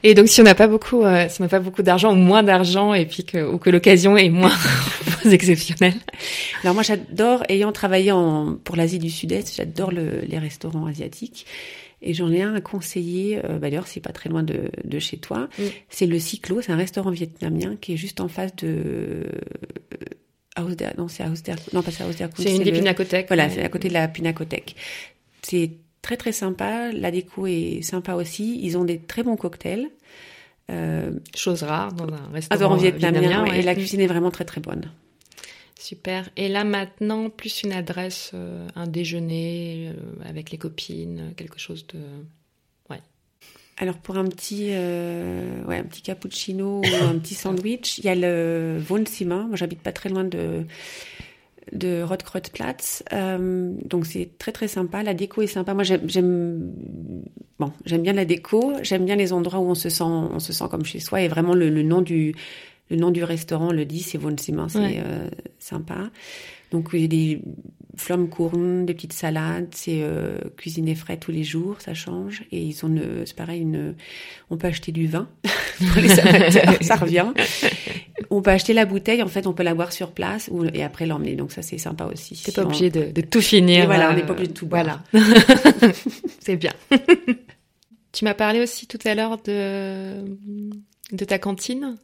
[0.03, 2.15] Et donc, si on n'a pas beaucoup, euh, si on n'a pas beaucoup d'argent ou
[2.15, 4.55] moins d'argent, et puis que, ou que l'occasion est moins
[5.29, 5.95] exceptionnelle.
[6.63, 11.45] Alors moi, j'adore, ayant travaillé en, pour l'Asie du Sud-Est, j'adore le, les restaurants asiatiques.
[12.01, 14.99] Et j'en ai un à conseiller, euh, bah d'ailleurs c'est pas très loin de, de
[14.99, 15.63] chez toi, mm.
[15.89, 19.25] c'est le Cyclo, c'est un restaurant vietnamien qui est juste en face de...
[20.57, 23.27] Euh, non, c'est der, non pas c'est der C'est une des pinacothèques.
[23.27, 24.75] Voilà, c'est à côté de la pinacothèque.
[25.41, 25.71] C'est
[26.01, 29.87] très très sympa, la déco est sympa aussi, ils ont des très bons cocktails.
[30.69, 34.91] Euh, Chose rare dans un restaurant vietnamien, et la cuisine est vraiment très très bonne.
[35.79, 36.29] Super.
[36.35, 41.87] Et là maintenant, plus une adresse, euh, un déjeuner euh, avec les copines, quelque chose
[41.87, 41.99] de.
[42.89, 42.99] Ouais.
[43.77, 48.09] Alors pour un petit, euh, ouais, un petit cappuccino ou un petit sandwich, il y
[48.09, 49.45] a le Wohnzimmer.
[49.47, 50.65] Moi, j'habite pas très loin de
[51.71, 53.03] de Rotkreuzplatz.
[53.13, 55.01] Euh, donc c'est très très sympa.
[55.01, 55.73] La déco est sympa.
[55.73, 56.73] Moi j'aime
[57.57, 58.73] bon, j'aime bien la déco.
[58.81, 61.21] J'aime bien les endroits où on se sent on se sent comme chez soi.
[61.21, 62.35] Et vraiment le nom du
[62.89, 65.29] le nom du restaurant le dit, c'est Wohnzimmer, c'est euh,
[65.59, 66.09] sympa.
[66.71, 67.41] Donc il y a des
[67.95, 72.43] Flammkuchen, des petites salades, c'est euh, cuisiné frais tous les jours, ça change.
[72.51, 73.95] Et ils ont, c'est pareil, une,
[74.49, 75.27] on peut acheter du vin
[75.93, 77.27] pour les amateurs, ça revient.
[78.29, 80.83] On peut acheter la bouteille, en fait, on peut la boire sur place ou, et
[80.83, 81.35] après l'emmener.
[81.35, 82.41] Donc ça, c'est sympa aussi.
[82.43, 83.85] T'es pas obligé de, de, tout finir.
[83.85, 85.01] voilà, on n'est pas obligé de tout boire.
[85.11, 85.33] Voilà.
[86.39, 86.73] c'est bien.
[88.11, 90.23] tu m'as parlé aussi tout à l'heure de,
[91.11, 91.97] de ta cantine.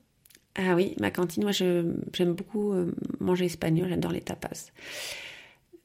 [0.58, 4.72] Ah oui, ma cantine, moi j'aime beaucoup euh, manger espagnol, j'adore les tapas.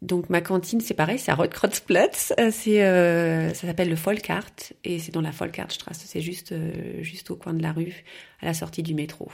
[0.00, 4.52] Donc ma cantine, c'est pareil, c'est à Rotkreuzplatz, euh, c'est euh, ça s'appelle le Folkart
[4.84, 6.54] et c'est dans la Folkartstrasse, c'est juste
[7.02, 8.04] juste au coin de la rue,
[8.40, 9.30] à la sortie du métro.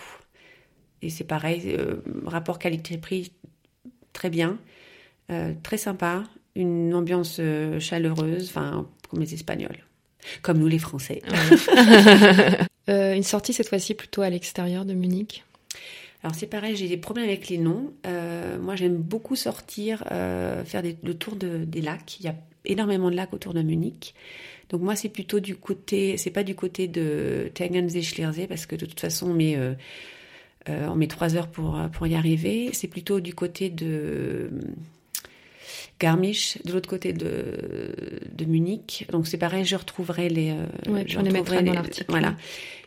[1.02, 1.76] Et c'est pareil,
[2.24, 3.32] rapport qualité-prix
[4.14, 4.58] très bien,
[5.62, 6.24] très sympa,
[6.54, 7.40] une ambiance
[7.78, 9.85] chaleureuse, enfin comme les Espagnols,
[10.42, 11.22] comme nous les Français.
[12.88, 15.42] Euh, une sortie cette fois-ci plutôt à l'extérieur de Munich
[16.22, 17.92] alors c'est pareil, j'ai des problèmes avec les noms.
[18.06, 22.18] Euh, moi j'aime beaucoup sortir, euh, faire le tour des lacs.
[22.18, 24.14] Il y a énormément de lacs autour de Munich.
[24.70, 28.74] Donc moi c'est plutôt du côté, c'est pas du côté de Tegernsee Schliersee parce que
[28.74, 29.56] de toute façon on met,
[30.66, 32.70] on met trois heures pour, pour y arriver.
[32.72, 34.50] C'est plutôt du côté de
[35.98, 39.06] Garmisch, de l'autre côté de, de Munich.
[39.10, 40.52] Donc c'est pareil, je retrouverai les,
[40.88, 42.06] ouais, je les dans l'article.
[42.08, 42.34] Voilà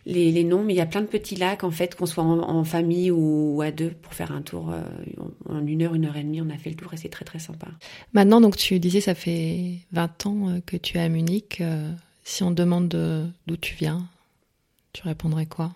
[0.06, 2.24] les, les, noms, mais il y a plein de petits lacs en fait, qu'on soit
[2.24, 4.82] en, famille ou, à deux pour faire un tour euh,
[5.48, 6.42] en une heure, une heure et demie.
[6.42, 7.68] On a fait le tour et c'est très très sympa.
[8.14, 11.62] Maintenant, donc tu disais, ça fait 20 ans euh, que tu es à Munich.
[11.62, 11.92] Euh,
[12.24, 12.88] si on demande
[13.48, 14.08] d'où tu viens,
[14.94, 15.74] tu répondrais quoi?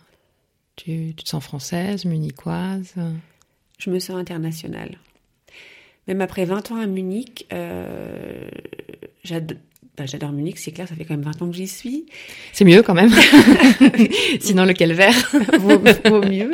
[0.76, 2.96] Tu, tu, te sens française, munichoise?
[3.78, 4.98] Je me sens internationale.
[6.08, 8.49] Même après 20 ans à Munich, euh,
[9.95, 12.08] bah, j'adore Munich, c'est clair, ça fait quand même 20 ans que j'y suis.
[12.51, 13.12] C'est mieux quand même.
[14.39, 15.14] Sinon, le calvaire
[15.60, 16.51] vaut, mieux.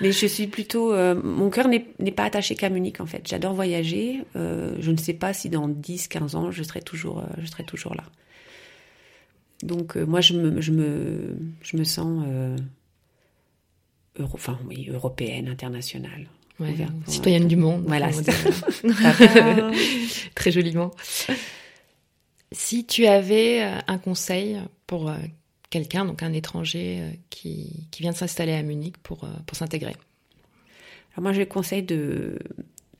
[0.00, 0.92] Mais je suis plutôt...
[0.92, 3.26] Euh, mon cœur n'est pas attaché qu'à Munich, en fait.
[3.28, 4.20] J'adore voyager.
[4.36, 7.46] Euh, je ne sais pas si dans 10, 15 ans, je serai toujours, euh, je
[7.46, 8.04] serai toujours là.
[9.64, 12.24] Donc, moi, je me, je me, je me sens...
[14.16, 16.28] Euro, enfin, oui, européenne, internationale.
[16.60, 16.74] Ouais,
[17.06, 17.84] citoyenne du monde.
[17.86, 18.10] Voilà.
[20.34, 20.90] Très joliment.
[22.52, 25.16] Si tu avais euh, un conseil pour euh,
[25.70, 29.94] quelqu'un, donc un étranger euh, qui, qui vient de s'installer à Munich pour, pour s'intégrer?
[31.12, 32.38] Alors moi, je conseille de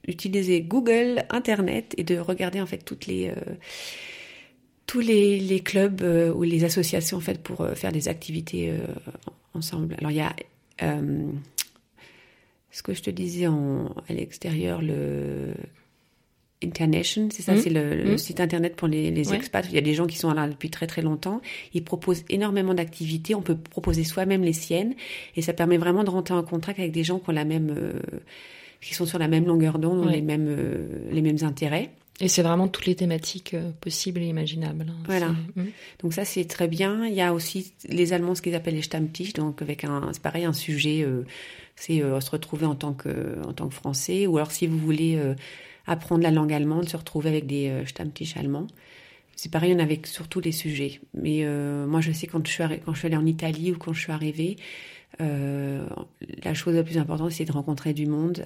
[0.08, 3.32] utiliser Google, Internet et de regarder en fait toutes les
[4.86, 6.02] tous les, les clubs
[6.34, 8.72] ou les associations en fait pour faire des activités
[9.54, 9.94] ensemble.
[9.98, 10.34] Alors il y a
[12.70, 15.54] ce que je te disais en, à l'extérieur, le
[16.62, 17.58] Internation, c'est ça, mmh.
[17.58, 18.18] c'est le, mmh.
[18.18, 19.64] site internet pour les, les expats.
[19.70, 21.40] Il y a des gens qui sont là depuis très très longtemps.
[21.72, 23.34] Ils proposent énormément d'activités.
[23.34, 24.94] On peut proposer soi-même les siennes,
[25.36, 27.74] et ça permet vraiment de rentrer en contact avec des gens qui ont la même,
[27.74, 27.92] euh,
[28.82, 31.88] qui sont sur la même longueur d'onde, ont les mêmes, euh, les mêmes intérêts.
[32.20, 34.84] Et c'est vraiment toutes les thématiques euh, possibles et imaginables.
[34.86, 35.02] Hein.
[35.06, 35.30] Voilà.
[35.56, 35.64] Mmh.
[36.02, 37.06] Donc ça c'est très bien.
[37.06, 40.20] Il y a aussi les Allemands ce qu'ils appellent les Stammtisch, donc avec un, c'est
[40.20, 41.06] pareil un sujet,
[41.76, 45.18] c'est se retrouver en tant que en tant que Français, ou alors si vous voulez
[45.90, 48.68] apprendre la langue allemande, se retrouver avec des euh, Stammtisch allemands.
[49.36, 51.00] C'est pareil, on avait surtout des sujets.
[51.14, 53.78] Mais euh, moi, je sais quand je suis quand je suis allée en Italie ou
[53.78, 54.56] quand je suis arrivée,
[55.20, 55.86] euh,
[56.44, 58.44] la chose la plus importante, c'est de rencontrer du monde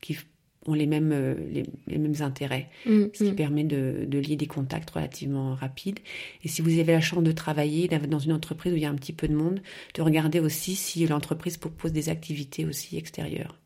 [0.00, 0.18] qui
[0.66, 3.36] ont les mêmes les, mêmes intérêts, mm, ce qui mm.
[3.36, 5.98] permet de, de, lier des contacts relativement rapides.
[6.44, 8.90] Et si vous avez la chance de travailler dans une entreprise où il y a
[8.90, 9.60] un petit peu de monde,
[9.94, 13.56] de regarder aussi si l'entreprise propose des activités aussi extérieures.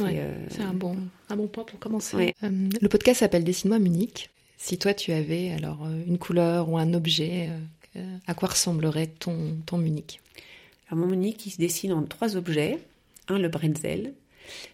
[0.00, 0.96] Euh, c'est un, bon,
[1.28, 2.34] un bon point pour commencer.
[2.42, 4.30] Euh, le podcast s'appelle Dessine-moi Munich.
[4.56, 7.50] Si toi tu avais alors euh, une couleur ou un objet
[8.26, 10.20] à quoi ressemblerait ton, ton Munich?
[10.88, 12.78] Alors, Mon Munich, il se dessine en trois objets.
[13.28, 14.14] Un, le bretzel.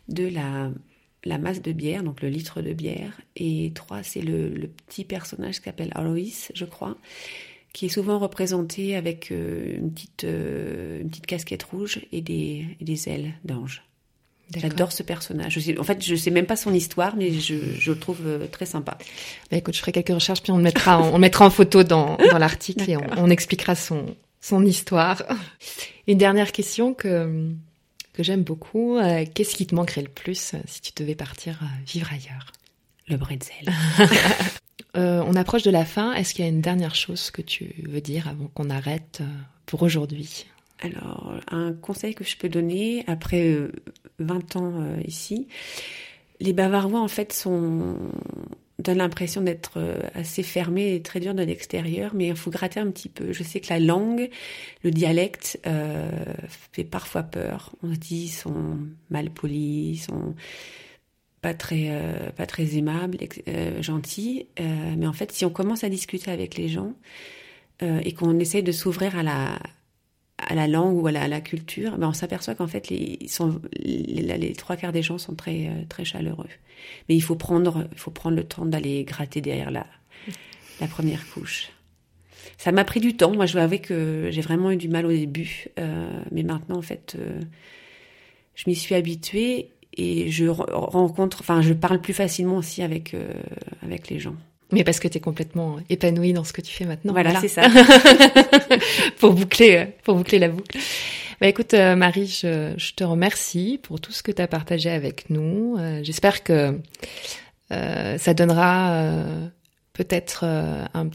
[0.09, 0.70] Deux, la,
[1.24, 3.20] la masse de bière, donc le litre de bière.
[3.36, 6.96] Et trois, c'est le, le petit personnage qui s'appelle Alois, je crois,
[7.72, 12.66] qui est souvent représenté avec euh, une, petite, euh, une petite casquette rouge et des,
[12.80, 13.82] et des ailes d'ange.
[14.56, 15.52] J'adore ce personnage.
[15.52, 18.20] Je sais, en fait, je sais même pas son histoire, mais je, je le trouve
[18.24, 18.96] euh, très sympa.
[19.50, 21.84] Bah, écoute, je ferai quelques recherches, puis on le mettra, on le mettra en photo
[21.84, 25.22] dans, dans l'article et on, on, expliquera son, son histoire.
[26.06, 27.52] Une dernière question que,
[28.18, 28.98] que j'aime beaucoup.
[28.98, 32.52] Euh, Qu'est-ce qui te manquerait le plus euh, si tu devais partir euh, vivre ailleurs?
[33.06, 33.72] Le bretzel.
[34.96, 36.14] Euh, on approche de la fin.
[36.14, 39.20] Est-ce qu'il y a une dernière chose que tu veux dire avant qu'on arrête
[39.66, 40.46] pour aujourd'hui?
[40.80, 43.70] Alors, un conseil que je peux donner après euh,
[44.18, 45.46] 20 ans euh, ici,
[46.40, 47.96] les Bavarois en fait sont
[48.78, 52.80] donnent l'impression d'être euh, assez fermés et très durs de l'extérieur, mais il faut gratter
[52.80, 53.32] un petit peu.
[53.32, 54.30] Je sais que la langue,
[54.84, 56.10] le dialecte euh,
[56.72, 57.74] fait parfois peur.
[57.82, 58.78] On se dit ils sont
[59.10, 60.34] mal polis, ils sont
[61.40, 63.18] pas très euh, pas très aimables,
[63.48, 66.94] euh, gentils, euh, mais en fait si on commence à discuter avec les gens
[67.82, 69.58] euh, et qu'on essaye de s'ouvrir à la
[70.39, 74.53] à la langue ou à la, culture, ben on s'aperçoit qu'en fait les, sont, les,
[74.53, 76.49] trois quarts des gens sont très très chaleureux.
[77.09, 79.86] Mais il faut prendre il faut prendre le temps d'aller gratter derrière la
[80.80, 81.70] la première couche.
[82.57, 83.32] Ça m'a pris du temps.
[83.32, 86.78] Moi, je dois avouer que j'ai vraiment eu du mal au début, euh, mais maintenant,
[86.78, 87.41] en fait, euh,
[88.55, 93.32] je m'y suis habituée et je rencontre, enfin, je parle plus facilement aussi avec euh,
[93.82, 94.36] avec les gens.
[94.72, 97.12] Mais parce que tu es complètement épanouie dans ce que tu fais maintenant.
[97.12, 97.40] Voilà, voilà.
[97.40, 97.68] c'est ça.
[99.18, 100.78] pour boucler pour boucler la boucle.
[101.40, 104.90] Bah écoute euh, Marie, je, je, te remercie pour tout ce que tu as partagé
[104.90, 105.76] avec nous.
[105.78, 106.78] Euh, J'espère que
[107.72, 109.04] euh, ça donnera
[109.94, 111.10] peut-être un,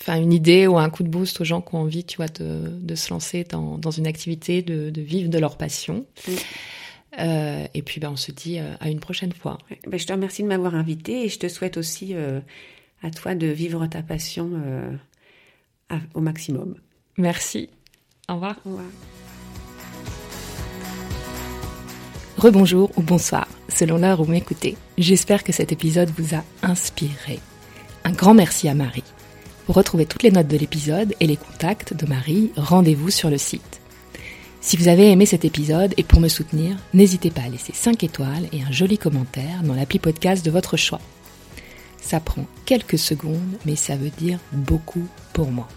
[0.00, 2.28] enfin une idée ou un coup de boost aux gens qui ont envie, tu vois,
[2.28, 6.04] de, de se lancer dans, dans une activité, de, de vivre de leur passion.
[7.18, 9.58] Euh, et puis, ben, on se dit euh, à une prochaine fois.
[9.70, 12.40] Ouais, ben, je te remercie de m'avoir invité et je te souhaite aussi euh,
[13.02, 14.50] à toi de vivre ta passion
[15.88, 16.74] à, au maximum.
[17.16, 17.68] Merci.
[18.28, 18.56] Au revoir.
[18.64, 18.86] Au revoir.
[22.38, 24.76] Rebonjour ou bonsoir, selon l'heure où vous m'écoutez.
[24.96, 27.40] J'espère que cet épisode vous a inspiré.
[28.04, 29.02] Un grand merci à Marie.
[29.66, 33.38] Pour retrouver toutes les notes de l'épisode et les contacts de Marie, rendez-vous sur le
[33.38, 33.80] site.
[34.60, 38.04] Si vous avez aimé cet épisode et pour me soutenir, n'hésitez pas à laisser 5
[38.04, 41.00] étoiles et un joli commentaire dans l'appli podcast de votre choix.
[42.08, 45.68] Ça prend quelques secondes, mais ça veut dire beaucoup pour moi.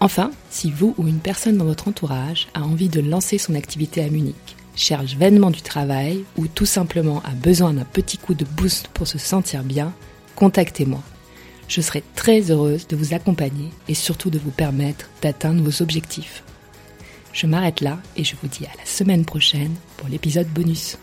[0.00, 4.02] Enfin, si vous ou une personne dans votre entourage a envie de lancer son activité
[4.02, 8.46] à Munich, cherche vainement du travail ou tout simplement a besoin d'un petit coup de
[8.46, 9.92] boost pour se sentir bien,
[10.36, 11.02] contactez-moi.
[11.68, 16.42] Je serai très heureuse de vous accompagner et surtout de vous permettre d'atteindre vos objectifs.
[17.34, 20.96] Je m'arrête là et je vous dis à la semaine prochaine pour l'épisode bonus.